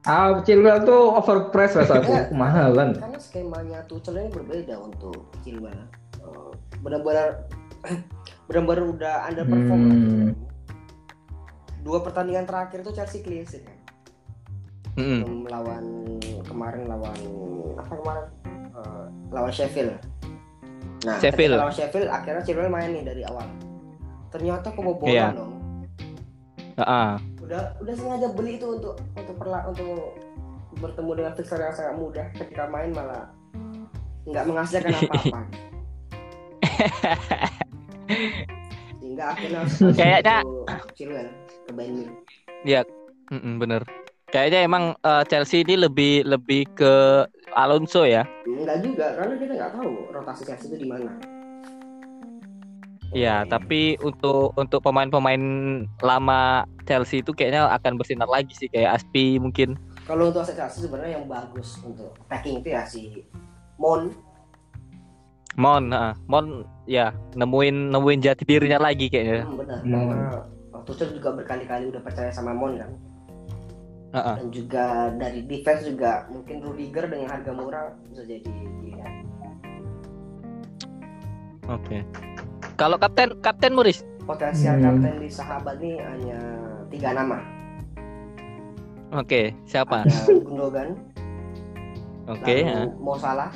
[0.00, 2.32] Ah, Chilwell tuh overpriced rasa aku, Iya.
[2.32, 2.96] kemahalan.
[2.96, 5.76] karena skemanya Tuchel ini berbeda untuk Chilwell.
[6.16, 7.44] Eh, benar-benar
[8.48, 9.80] benar-benar udah underperform.
[9.84, 10.32] Hmm.
[11.84, 13.60] Dua pertandingan terakhir itu Chelsea clean sheet
[15.00, 15.20] Mm-mm.
[15.22, 15.84] Belum lawan
[16.44, 17.18] kemarin lawan
[17.74, 18.24] apa kemarin
[18.70, 19.92] Eh, lawan Sheffield.
[21.02, 21.56] Nah, Sheffield.
[21.56, 23.44] lawan Sheffield akhirnya Chilwell main nih dari awal.
[24.28, 25.26] Ternyata kebobolan Iya.
[25.32, 25.52] dong.
[26.76, 27.10] Heeh.
[27.40, 30.16] Udah udah sengaja beli itu untuk untuk perla untuk
[30.78, 33.26] bertemu dengan fixer yang sangat mudah ketika main malah
[34.22, 35.40] nggak menghasilkan apa-apa.
[38.96, 39.60] Sehingga akhirnya
[39.98, 40.42] Kayaknya-
[40.94, 41.28] Chilwell
[41.66, 42.86] ke Bayern Munich.
[43.30, 43.82] Mm-mm, bener
[44.30, 48.26] kayaknya emang eh, Chelsea ini lebih lebih ke Alonso ya
[48.60, 51.10] Enggak juga karena kita nggak tahu rotasi Chelsea itu di mana.
[53.10, 55.42] Iya, tapi untuk untuk pemain-pemain
[55.98, 59.74] lama Chelsea itu kayaknya akan bersinar lagi sih kayak Aspi mungkin.
[60.06, 63.26] Kalau untuk aset Chelsea sebenarnya yang bagus untuk packing itu ya si
[63.82, 64.14] Mon.
[65.58, 66.14] Mon, heeh.
[66.30, 69.42] Mon ya nemuin nemuin jati dirinya lagi kayaknya.
[69.42, 69.78] Hmm, benar.
[69.82, 70.06] Mon.
[70.06, 70.30] Karena
[70.86, 72.94] Tuchel juga berkali-kali udah percaya sama Mon kan.
[74.10, 74.36] Heeh.
[74.42, 78.50] Dan juga dari defense juga mungkin Rudiger dengan harga murah bisa jadi
[78.82, 79.08] ya.
[81.70, 82.02] Oke.
[82.74, 84.02] Kalau kapten kapten Muris.
[84.26, 84.84] Potensial Hmm.
[84.98, 86.40] kapten di sahabat nih hanya
[86.90, 87.38] tiga nama.
[89.10, 90.06] Oke, siapa?
[90.06, 90.94] Ada Gundogan,
[92.30, 92.86] Oke, lalu heeh.
[93.02, 93.50] Mo Salah,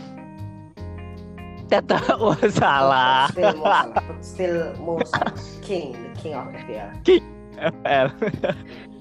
[1.71, 3.31] Tetap oh, salah.
[3.31, 4.03] Still Mo Salah.
[4.19, 5.35] Still Mo Salah.
[5.63, 6.91] King, the king of FPL.
[7.87, 8.07] FL.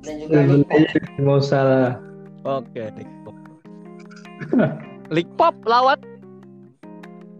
[0.00, 2.00] Dan juga salah.
[2.44, 3.36] Oke, League Pop.
[5.14, 6.00] League Pop lawan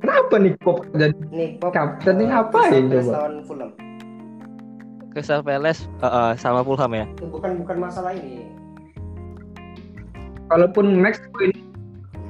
[0.01, 1.77] Kenapa nih Pop jadi Nick Pope.
[1.77, 3.12] Kapten ini ngapain coba?
[3.20, 3.70] lawan Fulham.
[5.12, 7.05] Crystal Palace eh, eh, sama Fulham ya.
[7.16, 8.49] Itu bukan bukan masalah ini.
[10.51, 11.55] kalaupun max poin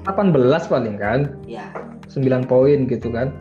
[0.05, 1.41] 18 paling kan?
[1.49, 1.73] Ya,
[2.13, 3.33] 9 poin gitu kan.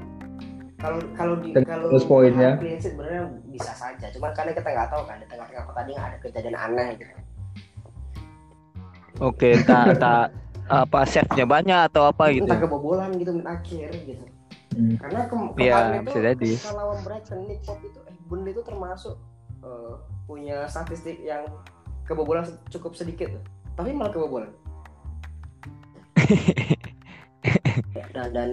[0.80, 2.56] Kalau kalau di kalau poinnya.
[2.56, 4.08] clean sheet sebenarnya bisa saja.
[4.16, 7.14] Cuman karena kita nggak tahu kan di tengah-tengah pertandingan ada kejadian aneh gitu.
[9.20, 10.32] Oke, tak tak
[10.72, 12.48] apa save-nya banyak atau apa gitu.
[12.48, 14.24] Entah kebobolan gitu menit akhir gitu.
[14.80, 14.96] Hmm.
[15.04, 16.52] Karena ke kemarin itu bisa jadi.
[16.72, 19.20] lawan Brighton Nick Pope itu eh Burnley itu termasuk
[19.66, 21.44] eh, punya statistik yang
[22.08, 23.28] kebobolan cukup sedikit.
[23.76, 24.56] Tapi malah kebobolan.
[28.16, 28.50] dan dan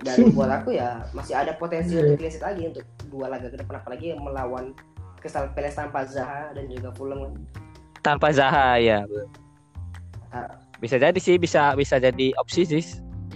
[0.00, 2.04] dan buat aku ya masih ada potensi Iya.
[2.04, 4.76] untuk clean sheet lagi untuk dua laga ke depan apalagi melawan
[5.18, 7.32] Crystal Palace tanpa Zaha dan juga Fulham kan.
[8.00, 9.02] Tanpa Zaha ya.
[10.30, 10.60] Ah.
[10.78, 12.84] Bisa jadi sih bisa bisa jadi opsi sih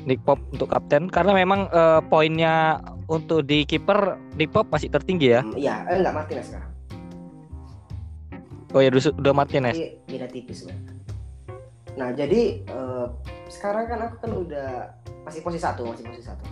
[0.03, 5.35] Nick Pop untuk kapten karena memang eh, poinnya untuk di kiper Nick Pop masih tertinggi
[5.35, 5.43] ya.
[5.43, 6.71] Hmm, Iya, eh enggak Martinez sekarang.
[8.73, 9.77] Oh ya udah, udah Martinez.
[10.07, 10.79] Beda tipis kan.
[11.99, 13.07] Nah jadi eh,
[13.51, 14.71] sekarang kan aku kan udah
[15.23, 16.45] masih posisi satu, masih posisi satu.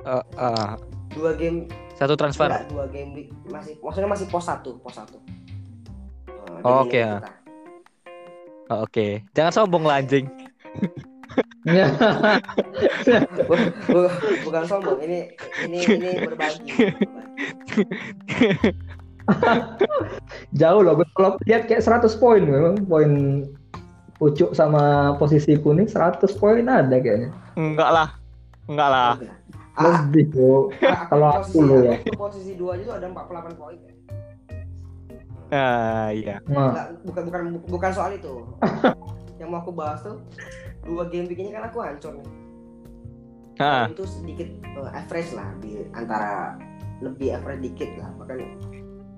[0.00, 0.72] Eh, eh,
[1.10, 2.46] Dua game, satu transfer.
[2.46, 5.18] enggak, dua game week masih, maksudnya masih pos satu, pos satu.
[6.26, 7.18] Di Oh, oke, ya.
[7.18, 7.30] kita.
[8.70, 10.30] Oh, Oke, jangan sombong lah anjing.
[13.44, 16.70] Bu- bu- bukan sombong, ini ini ini berbagi.
[16.70, 18.70] berbagi.
[20.52, 23.44] Jauh loh, gue kalau lihat kayak 100 poin memang poin
[24.20, 24.82] pucuk sama
[25.16, 27.32] posisi kuning 100 poin ada kayaknya.
[27.56, 28.08] Enggak lah.
[28.68, 29.10] Enggak lah.
[29.72, 30.68] Ah, Lebih bro.
[30.84, 31.94] ah, Kalau posisi- aku lo ya.
[32.14, 33.78] posisi dua aja tuh ada 48 poin.
[33.80, 33.92] ya.
[35.50, 36.36] Ah, iya.
[36.46, 38.34] Nah, Enggak, bukan bukan bukan soal itu.
[39.40, 40.20] Yang mau aku bahas tuh
[40.84, 42.28] dua game ini kan aku hancur nih.
[43.56, 46.56] Ah, itu sedikit eh, average lah di antara
[47.00, 48.36] lebih average dikit lah bahkan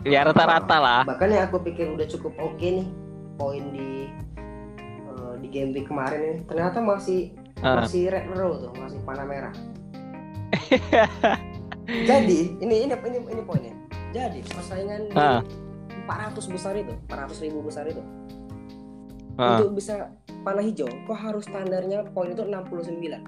[0.02, 1.00] ya rata-rata lah.
[1.04, 2.86] bahkan yang aku pikir udah cukup oke nih
[3.34, 4.10] poin di
[5.42, 7.78] di game week kemarin ini ternyata masih Ah.
[7.78, 9.54] masih red row tuh masih panah merah
[12.10, 13.74] jadi ini ini ini ini poinnya
[14.10, 15.42] jadi persaingan di Ah.
[16.04, 18.02] 400 besar itu 400 ribu besar itu
[19.34, 19.56] Ah.
[19.56, 23.22] untuk bisa panah hijau kok harus standarnya poin itu 69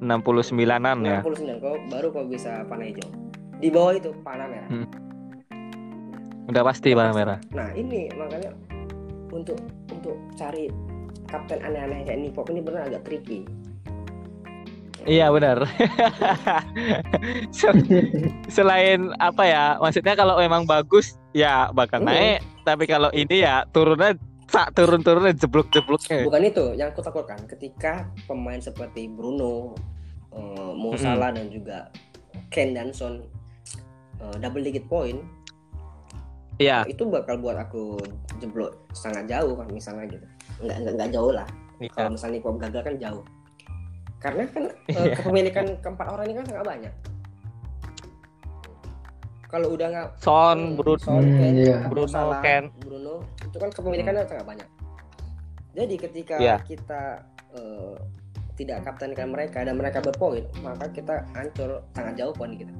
[0.00, 1.18] 69-an ya.
[1.22, 3.08] 69 kok baru kok bisa panah hijau
[3.56, 4.70] di bawah itu panah merah
[6.44, 7.38] Udah pasti warna merah.
[7.50, 8.52] nah ini makanya
[9.34, 9.58] untuk
[9.90, 10.70] untuk cari
[11.26, 13.42] kapten aneh-aneh kayak Nipop ini benar agak tricky
[15.04, 15.68] Iya benar.
[17.52, 17.76] Se-
[18.48, 22.08] Selain apa ya, maksudnya kalau memang bagus ya bakal Hmm.
[22.08, 24.16] naik, tapi kalau ini ya turunnya
[24.48, 26.24] tak turun-turunnya jeblok-jebloknya.
[26.24, 29.76] bukan itu yang aku takutkan ketika pemain seperti Bruno
[30.32, 30.96] eh, Mo.
[30.96, 31.92] Salah dan juga
[32.48, 33.28] Ken dan Son
[34.20, 35.20] eh, double digit point
[36.54, 37.98] Iya, itu bakal buat aku
[38.38, 40.26] jeblok sangat jauh kan misalnya gitu
[40.62, 41.48] nggak nggak, nggak jauh lah
[41.82, 41.90] iya.
[41.90, 43.24] kalau misalnya Nipop gagal kan jauh
[44.22, 45.14] karena kan eh, Iya.
[45.18, 46.94] kepemilikan keempat orang ini kan sangat banyak
[49.50, 51.76] kalau udah nggak Son, Bruno, Son, Hmm, Ken, iya.
[51.86, 52.64] Bruno, Bruno, Salah, Ken.
[52.80, 54.68] Bruno itu kan kepemilikannya sangat banyak
[55.74, 56.56] jadi ketika Iya.
[56.62, 57.02] kita
[57.54, 57.96] eh,
[58.54, 62.70] tidak kaptenkan mereka dan mereka berpoin maka kita hancur sangat jauh poin kita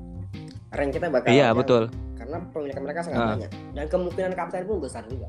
[0.75, 1.59] rank kita bakal Iya jauh.
[1.59, 1.83] betul.
[2.15, 3.29] karena pemilikan mereka sangat Ah.
[3.37, 5.29] banyak dan kemungkinan kapten pun besar juga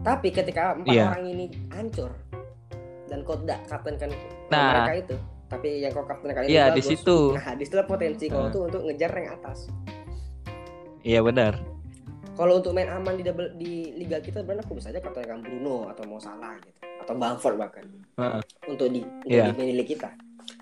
[0.00, 1.04] tapi ketika empat Iya.
[1.06, 2.10] orang ini hancur
[3.06, 4.10] dan kau tidak kaptenkan
[4.48, 4.84] Nah.
[4.84, 5.16] mereka itu
[5.48, 7.18] tapi yang kau kaptenkan itu Iya di bagus, situ.
[7.32, 8.52] nah di situlah potensi kau Ah.
[8.52, 9.58] tuh untuk ngejar rank atas
[11.00, 11.56] Iya benar.
[12.34, 15.88] kalau untuk main aman di double di liga kita berarti aku bisa aja kaptenkan Bruno
[15.88, 17.82] atau mau salah gitu atau Bamford bahkan
[18.14, 18.42] Heeh.
[18.68, 19.50] untuk di untuk Iya.
[19.56, 20.10] di kita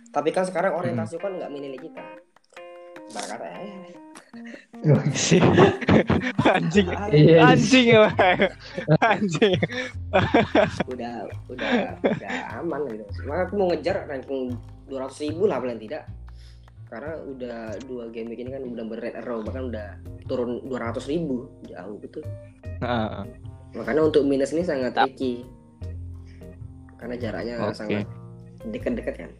[0.08, 2.04] tapi kan sekarang orientasi kan nggak league kita
[3.06, 3.74] Ibarat kata eh,
[5.16, 5.40] Si-
[6.46, 7.38] anjing, Iya.
[7.48, 8.38] anjing ya, Bang.
[9.00, 9.56] anjing.
[10.86, 11.14] udah
[11.48, 11.70] udah
[12.04, 14.54] udah aman gitu maka aku mau ngejar ranking
[14.86, 16.06] 200 ribu lah paling tidak
[16.86, 19.98] karena udah dua game ini kan udah red row bahkan udah
[20.30, 22.20] turun 200 ribu jauh gitu
[22.78, 23.24] Heeh.
[23.74, 25.42] makanya untuk minus ini sangat tricky
[26.96, 27.74] karena jaraknya Oke.
[27.74, 28.06] sangat
[28.70, 29.30] dekat-dekat kan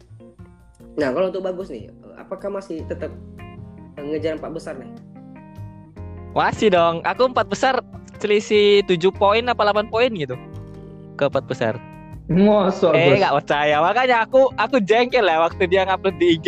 [0.99, 3.13] nah kalau untuk bagus nih apakah masih tetap
[4.01, 4.89] ngejar empat besar nih
[6.37, 7.01] Masih dong.
[7.01, 7.81] Aku empat besar
[8.21, 10.37] selisih 7 poin apa 8 poin gitu.
[11.17, 11.73] Ke empat besar.
[12.29, 16.47] Mosok Eh nggak percaya makanya aku aku jengkel ya waktu dia ngupload di IG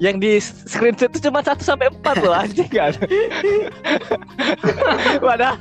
[0.00, 2.90] yang di screenshot itu cuma 1 sampai 4 loh anjing kan.
[5.22, 5.60] padahal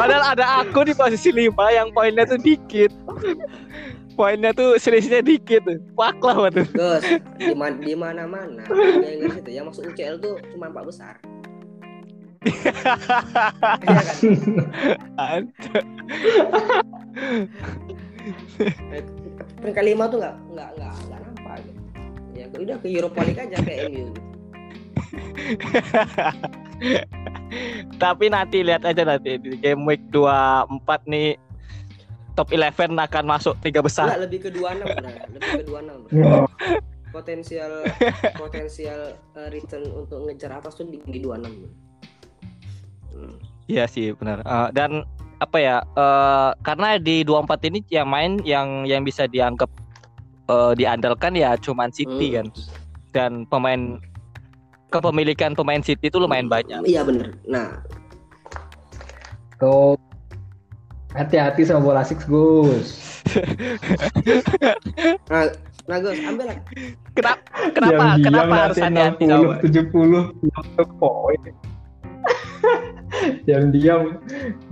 [0.00, 2.88] padahal ada aku di posisi 5 yang poinnya tuh dikit.
[4.14, 5.78] Poinnya tuh selisihnya dikit tuh.
[5.98, 6.62] Fuck lah waktu.
[6.70, 7.02] Gus,
[7.38, 11.14] di mana di mana mana ada yang tuh yang masuk UCL tuh cuma empat besar.
[12.44, 12.72] Iya
[15.18, 15.42] kan?
[19.60, 21.80] Peringkat lima tuh nggak nggak nggak nggak nampak gitu.
[22.34, 23.96] Ya udah ke Europa League aja kayak MU.
[23.98, 24.12] gitu.
[28.02, 31.38] Tapi nanti lihat aja nanti di game week 24 nih
[32.34, 34.10] top 11 akan masuk tiga besar.
[34.10, 36.26] Nggak lebih ke 26 benar, lebih ke 26.
[36.26, 36.46] Oh,
[37.14, 37.72] Potensial
[38.34, 39.00] potensial
[39.38, 41.70] uh, return untuk ngejar atas tuh di, di 26.
[43.14, 43.38] Hmm.
[43.70, 44.42] Iya sih benar.
[44.42, 45.06] Eh, dan
[45.38, 45.78] apa ya?
[45.80, 49.70] eh, karena di 24 ini yang main yang yang bisa dianggap
[50.50, 52.36] eh, diandalkan ya cuman City Hmm.
[52.42, 52.46] kan.
[53.14, 54.02] Dan pemain
[54.90, 56.82] kepemilikan pemain City itu lumayan banyak.
[56.82, 57.38] Iya bener.
[57.46, 57.78] Nah,
[59.54, 59.94] Tuh.
[61.14, 63.22] Hati-hati sama bola six Gus.
[65.30, 65.46] nah,
[65.86, 66.58] nah Gus, ambil lah.
[67.14, 69.58] Kenapa kenapa kenapa harus hati-hati kawan?
[69.62, 71.42] 70 poin.
[73.46, 74.18] Diam-diam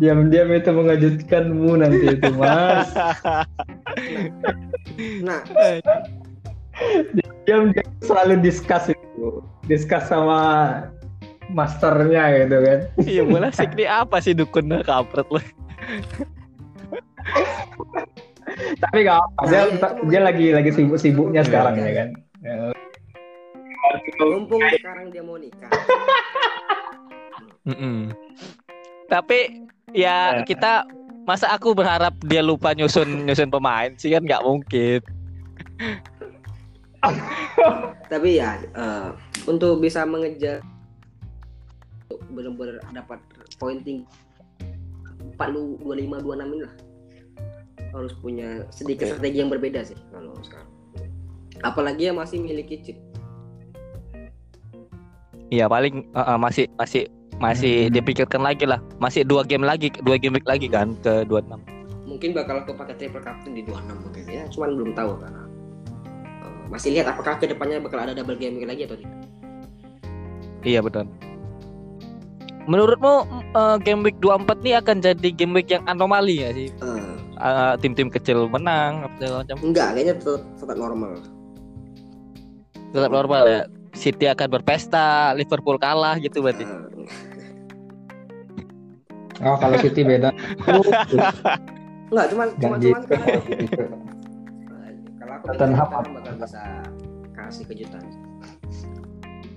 [0.02, 2.90] diam-diam itu mengejutkanmu nanti itu, Mas.
[5.24, 5.40] Nah,
[7.46, 9.42] Diam dia selalu discuss itu.
[9.66, 10.40] Discuss sama
[11.52, 12.81] masternya gitu kan.
[13.02, 15.40] Iya bola sih ini apa sih dukun kampret lu?
[18.83, 21.85] Tapi gak apa, Nah, dia, iya, itu dia lagi lagi sibuk-sibuknya Iya, sekarang iya.
[21.85, 22.09] ya kan.
[22.42, 22.55] Ya.
[24.23, 25.71] mumpung sekarang dia mau nikah.
[27.64, 28.11] Mm-mm.
[29.07, 30.47] Tapi ya Eh.
[30.47, 30.87] kita
[31.23, 35.01] masa aku berharap dia lupa nyusun nyusun pemain sih kan nggak mungkin.
[38.09, 39.09] Tapi ya eh,
[39.47, 40.62] untuk bisa mengejar
[42.11, 43.18] untuk benar-benar dapat
[43.57, 44.07] poin tinggi
[45.50, 46.74] 40 25 26 ini lah
[47.92, 50.70] harus punya sedikit strategi yang berbeda sih kalau sekarang.
[51.61, 52.96] Apalagi yang masih miliki chip.
[55.52, 57.05] Iya paling uh, uh, masih masih
[57.37, 57.92] masih Hmm.
[57.92, 58.81] dipikirkan lagi lah.
[58.96, 61.61] Masih dua game lagi, dua game lagi kan ke 26.
[62.09, 65.42] Mungkin bakal aku pakai triple captain di 26 mungkin ya, cuman belum tahu karena
[66.44, 69.20] eh, masih lihat apakah ke depannya bakal ada double game lagi atau tidak.
[70.64, 71.05] Iya betul.
[72.64, 73.14] Menurutmu
[73.53, 76.68] uh, game week 24 ini akan jadi game week yang anomali ya sih?
[76.72, 79.57] Eh, Uh, tim-tim kecil menang apa segala macam.
[79.64, 81.11] enggak, kayaknya tetap, tetap normal.
[82.88, 83.61] Tetap normal ya.
[83.92, 86.62] City akan berpesta, Liverpool kalah gitu berarti.
[86.62, 86.70] Eh,
[89.42, 90.31] Oh kalau City beda.
[92.07, 92.87] enggak, cuman cuman Ganti.
[92.87, 93.27] cuman sekarang
[95.18, 95.88] kalau aku Tottenham.
[96.14, 96.62] bakal bisa
[97.35, 98.03] kasih kejutan.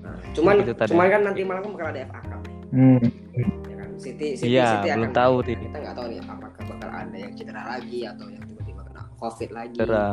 [0.02, 0.90] Nah, cuman Kejutan ya.
[0.90, 2.35] cuman kan nanti malam kan bakal ada FA Cup
[2.76, 3.00] Hmm.
[3.72, 3.90] ya kan.
[3.96, 5.36] City City Iya, City belum akan tahu.
[5.48, 9.50] Kita nggak tahu nih apakah bakal ada yang cedera lagi atau yang tiba-tiba kena Covid
[9.56, 9.78] lagi.
[9.80, 10.08] Cedera.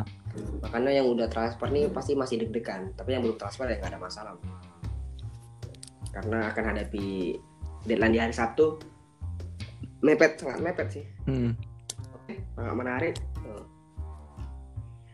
[0.62, 4.00] Makanya yang udah transfer nih pasti masih deg-degan, tapi yang belum transfer ya nggak ada
[4.00, 4.32] masalah.
[6.14, 7.34] Karena akan hadapi
[7.82, 8.78] deadline di hari Sabtu.
[10.02, 11.04] Mepet, sangat mepet sih.
[11.26, 11.54] Hmm.
[12.54, 13.14] sangat menarik.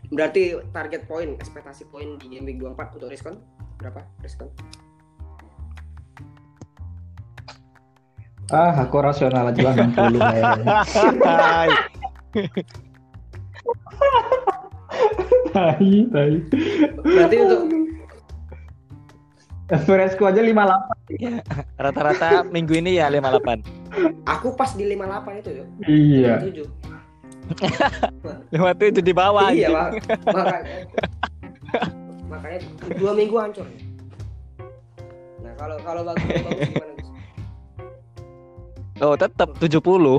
[0.09, 3.37] Berarti target poin, ekspektasi poin di game week 24 untuk Riskon
[3.77, 4.01] berapa?
[4.25, 4.49] Riskon?
[8.49, 10.67] Ah, aku rasional aja lah 60 kayaknya.
[11.25, 11.69] Hai.
[15.53, 16.33] Tai, tai.
[17.05, 17.61] Berarti untuk
[19.69, 21.45] Esperesku aja 58.
[21.77, 23.61] Rata-rata minggu ini ya 58.
[24.25, 25.69] aku pas di 58 itu, yuk.
[25.85, 26.41] Iya.
[26.41, 26.65] 7.
[28.49, 29.53] 57 di bawah.
[29.53, 29.69] iya.
[29.69, 29.89] Pak.
[30.25, 30.61] Makanya
[32.33, 32.59] makanya
[32.97, 33.69] dua minggu hancur.
[35.45, 36.98] Nah, kalau kalau bagus bagus gimana?
[38.99, 40.19] Oh, tetap 70.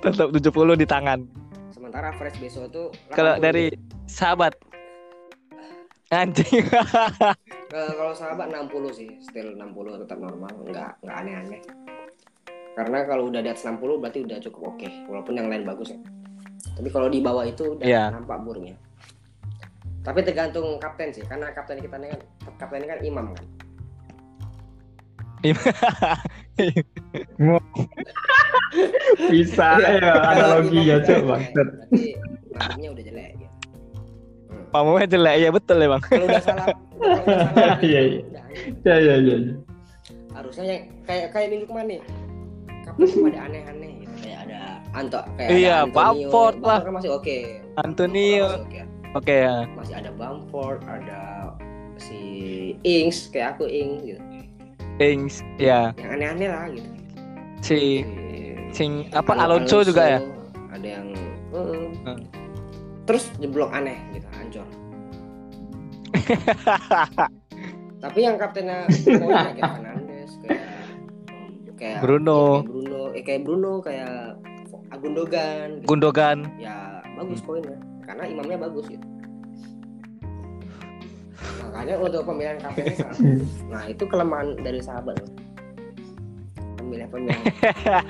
[0.00, 0.40] tetap 70
[0.74, 1.20] di tangan.
[1.70, 2.82] Sementara fresh besok itu
[3.12, 3.44] Kalau 80.
[3.44, 3.64] dari
[4.06, 4.52] sahabat
[6.08, 6.64] anjing.
[7.98, 11.60] Kalau sahabat 60 sih, still 60 tetap normal, nggak nggak aneh-aneh.
[12.70, 15.98] Karena kalau udah di atas 60 berarti udah cukup oke, walaupun yang lain bagus ya.
[16.72, 18.04] Tapi kalau di bawah itu udah Iya.
[18.10, 18.78] nampak burungnya.
[20.00, 22.20] Tapi tergantung kapten sih, karena kapten kita ini kan
[22.56, 23.46] kapten ini kan imam kan.
[29.30, 29.98] Bisa Iya.
[29.98, 31.34] ya analogi ya Kalau imam coba.
[31.34, 32.08] udah jelek, Berarti
[32.52, 33.48] nasibnya udah jelek ya.
[34.70, 36.02] Pamungnya jelek ya betul ya, Bang.
[36.04, 36.66] Kalau udah salah,
[37.82, 38.40] Iya, iya.
[38.84, 39.36] Ya ya ya.
[39.38, 39.54] ya.
[40.30, 42.00] harusnya yang kayak kayak minggu kemarin nih
[42.82, 44.60] kapten tuh pada aneh-aneh gitu kayak ada
[44.90, 45.90] Anto kayak Iya, ada.
[45.90, 46.80] Bamford lah.
[46.80, 47.38] kan masih oke
[47.76, 48.46] Antonio.
[48.46, 48.80] Masih oke.
[49.10, 49.56] Oke ya.
[49.74, 51.50] masih ada Bamford ada
[51.98, 52.20] si
[52.80, 54.22] Ings kayak aku Ings gitu
[55.00, 55.96] Ings ya.
[55.96, 56.88] yang aneh-aneh lah gitu
[57.60, 60.20] Si Si- sing apa Alonso, Alonso juga ya.
[60.70, 61.06] ada yang
[61.50, 62.20] mm, Hmm.
[63.02, 64.66] terus jeblok aneh gitu hancur
[68.00, 70.62] tapi yang kaptennya kayak Fernandes kayak
[71.76, 72.40] kayak Bruno.
[72.56, 74.14] kayak Bruno eh kayak Bruno kayak
[74.90, 75.86] Agundogan gitu.
[75.86, 76.38] Gundogan.
[76.56, 79.06] ya bagus poinnya karena imamnya bagus gitu
[81.70, 82.74] makanya untuk pemilihan salah.
[83.72, 85.30] nah itu kelemahan dari sahabat loh.
[86.76, 87.38] pemilihan pemilihan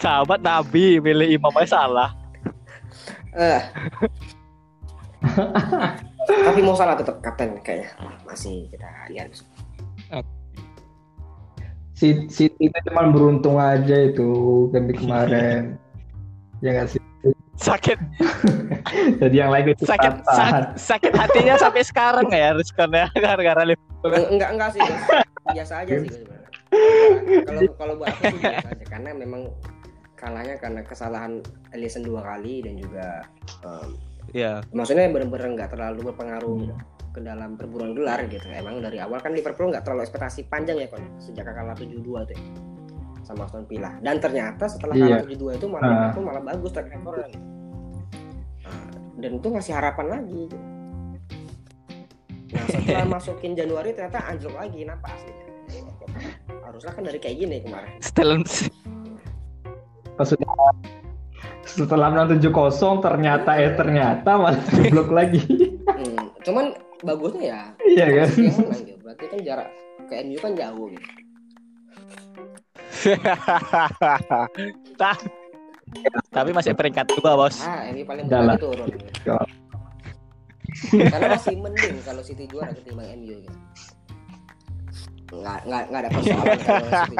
[0.00, 2.16] Sahabat Nabi milih imamnya salah.
[3.36, 3.60] Eh.
[6.48, 7.92] tapi mau salah tetap kapten kayaknya
[8.24, 9.28] masih kita lihat
[12.00, 15.76] si si itu cuma beruntung aja itu ganti kemarin
[16.64, 17.02] ya nggak sih
[17.60, 17.98] Sakit.
[19.20, 20.72] Jadi yang lain itu sakit tahan.
[20.72, 24.10] sak- sakit hatinya sampai sekarang ya responnya gara-gara Liverpool.
[24.10, 24.80] Eng- enggak enggak sih
[25.46, 26.10] biasa aja sih.
[27.44, 28.84] Kalau kalau buat aku sih biasa aja.
[28.88, 29.42] Karena memang
[30.14, 31.40] kalahnya karena kesalahan
[31.70, 33.24] Alisson dua kali dan juga
[33.62, 33.88] em,
[34.30, 34.62] Iya.
[34.70, 36.70] maksudnya benar-benar nggak terlalu berpengaruh
[37.10, 38.46] ke dalam perburuan gelar gitu.
[38.48, 42.32] Emang dari awal kan Liverpool nggak terlalu ekspektasi panjang ya kon sejak kalah 7-2 tuh
[42.32, 42.40] ya,
[43.30, 43.90] sama Aston Villa.
[44.02, 45.90] Dan ternyata setelah kalah 7-2 itu malah Ah.
[45.94, 47.38] Liverpool malah bagus track record gitu.
[48.60, 48.84] Nah,
[49.18, 50.40] dan itu ngasih harapan lagi.
[50.46, 50.58] Gitu.
[52.50, 55.46] nah setelah masukin Januari ternyata anjlok lagi nampak aslinya?
[56.66, 57.90] Harusnya kan dari kayak gini kemarin.
[58.02, 58.42] Setelan
[60.18, 60.50] maksudnya
[61.64, 65.40] setelah menang 7-0 ternyata eh ternyata malah jeblok lagi.
[65.86, 68.28] Hmm, cuman bagusnya ya iya kan?
[68.36, 69.68] Menang gitu berarti kan jarak
[70.10, 71.06] ke MU kan jauh gitu
[74.96, 75.18] Tah.
[76.30, 77.58] Tapi masih peringkat dua bos.
[77.60, 78.54] ah MU paling lah.
[78.54, 78.86] turun
[81.10, 83.58] karena masih mending kalau City juara ketimbang MU gitu
[85.30, 87.16] nggak nggak nggak ada persoalan kalau City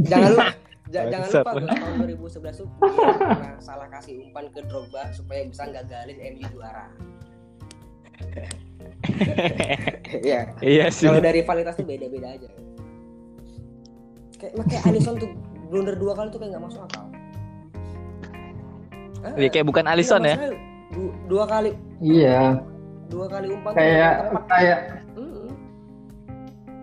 [0.00, 0.46] jangan lupa
[0.88, 5.42] ja- jangan lupa Gus, tahun 2011 tuh dia pernah salah kasih umpan ke Drogba supaya
[5.44, 6.86] bisa gagalin MU juara
[10.22, 11.06] Iya iya sih.
[11.06, 12.46] kalau dari rivalitas tuh beda-beda aja
[14.40, 15.30] kayak kayak Alisson tuh
[15.68, 17.04] blunder dua kali tuh kayak nggak masuk akal.
[19.20, 20.34] Ah, Iya, kayak bukan Alisson iya, ya.
[20.34, 20.58] maksudnya
[20.90, 21.70] du- dua kali.
[22.00, 22.40] Iya.
[23.06, 24.12] Dua kali umpan kayak
[24.48, 24.78] kayak
[25.12, 25.50] Mm-mm.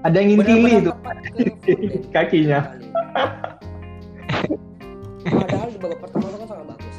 [0.04, 0.92] ada yang ngintili itu.
[2.16, 2.60] kakinya.
[5.28, 6.96] padahal di babak pertama itu kan sangat bagus.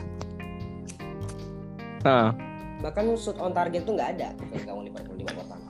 [2.00, 2.30] Heeh.
[2.78, 4.28] bahkan shoot on target tuh nggak ada.
[4.34, 5.67] Dari gawang Liverpool di babak pertama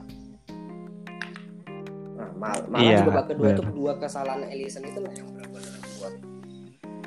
[2.19, 5.71] nah, mal- malah Iya, di babak kedua tuh dua kesalahan Ellison itu lah yang benar-benar
[5.97, 6.13] buat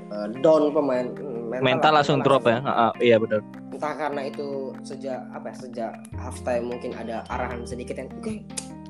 [0.09, 2.65] eh, down pemain mm, Mental langsung drop ya.
[2.65, 3.45] Heeh, iya benar.
[3.73, 8.41] entah karena itu sejak apa ya sejak halftime mungkin ada arahan sedikit yang oke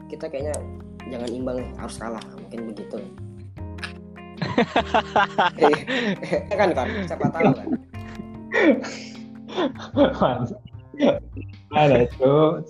[0.07, 0.55] kita kayaknya
[1.11, 2.23] jangan imbang harus kalah.
[2.39, 2.97] Mungkin begitu.
[6.53, 7.69] Ya kan kan siapa tahu kan
[11.73, 12.61] Ada tuh.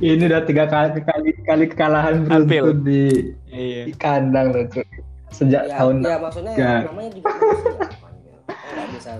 [0.00, 3.82] Ini udah tiga kali kali kali kekalahan beruntun di, Iya.
[3.88, 4.84] di kandang loh tuh.
[5.28, 6.74] Sejak ya, tahun ya maksudnya Ya.
[6.86, 7.28] namanya juga
[8.46, 9.10] nggak bisa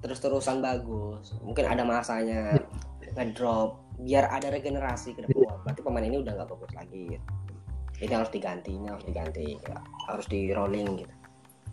[0.00, 2.56] terus-terusan bagus mungkin ada masanya
[3.14, 7.26] ngedrop biar ada regenerasi ke depan berarti pemain ini udah nggak bagus lagi gitu.
[8.00, 9.46] ini harus diganti ini harus diganti
[10.08, 11.14] harus di rolling gitu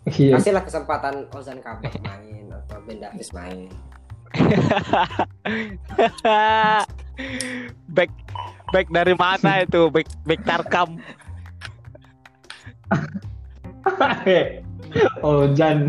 [0.08, 0.40] Iya.
[0.40, 3.68] kasihlah kesempatan Ozan Kabak main atau Ben Davis main
[7.96, 8.10] back
[8.72, 9.90] back dari mana itu?
[9.90, 11.00] Back back Tarkam.
[15.26, 15.88] oh Jan.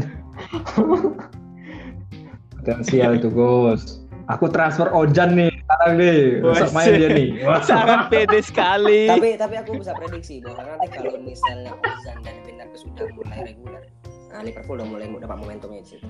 [2.59, 3.99] Potensial tuh Gus.
[4.29, 6.45] Aku transfer Ojan nih sekarang nih.
[6.45, 7.41] Besok main dia nih.
[7.65, 9.09] Sangat pede sekali.
[9.09, 13.49] tapi tapi aku bisa prediksi bahwa nanti kalau misalnya Ozan dan Ben Davis sudah mulai
[13.49, 13.81] reguler
[14.29, 16.05] nah Liverpool udah mulai dapat momentumnya di situ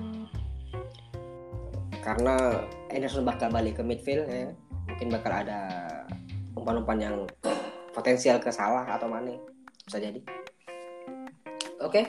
[2.00, 4.50] karena Ederson bakal balik ke midfield ya
[4.86, 5.58] mungkin bakal ada
[6.52, 7.16] umpan-umpan yang
[7.90, 9.34] potensial ke salah atau mana
[9.82, 10.18] bisa jadi
[11.78, 12.00] oke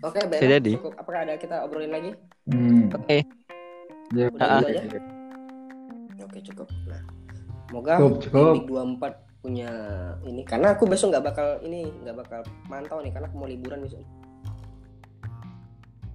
[0.00, 0.70] oke Ben, Bisa jadi.
[0.76, 2.12] cukup apakah ada kita obrolin lagi
[2.48, 2.88] Hmm.
[2.96, 3.20] Oke.
[4.16, 4.60] Ya, Udah Ah.
[4.64, 5.00] gitu aja?
[6.18, 7.00] oke cukup nah
[7.68, 9.70] semoga Cukup, Week 24 punya
[10.24, 13.84] ini karena aku besok nggak bakal ini nggak bakal mantau nih karena aku mau liburan
[13.84, 14.00] besok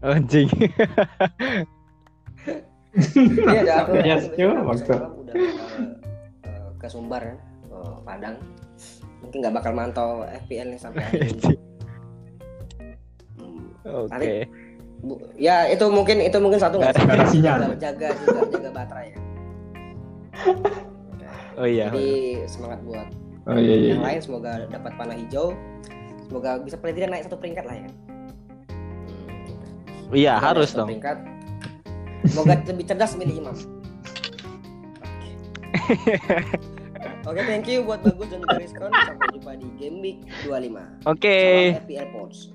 [0.01, 0.49] Anjing.
[2.93, 3.91] Iya, ada aku.
[4.05, 4.65] Yes, malam
[5.17, 7.37] udah eh, ke Sumbar kan.
[7.73, 8.37] oh, Padang
[9.23, 11.55] mungkin nggak bakal mantau FPL nih sampai akhir ini.
[13.39, 14.35] Hmm, Oke.
[15.03, 17.75] Bu, ya itu mungkin itu mungkin satu nggak ada sinyal.
[17.75, 19.19] jaga juga jaga baterai ya.
[21.53, 21.85] Oh iya.
[21.93, 23.05] Jadi semangat buat
[23.45, 23.89] Oh iya iya.
[23.93, 25.53] yang lain semoga dapat panah hijau.
[26.25, 27.89] Semoga bisa paling tidak naik satu peringkat lah ya.
[30.13, 30.89] Iya, harus dong.
[30.89, 31.32] Peringkat.
[32.23, 33.55] Semoga lebih cerdas milih imam.
[37.27, 38.91] Oke, thank you buat bagus dan Gariskon.
[38.91, 41.07] Sampai jumpa di Game Week 25.
[41.07, 41.37] Oke.
[41.39, 42.51] Salam FPL Pods.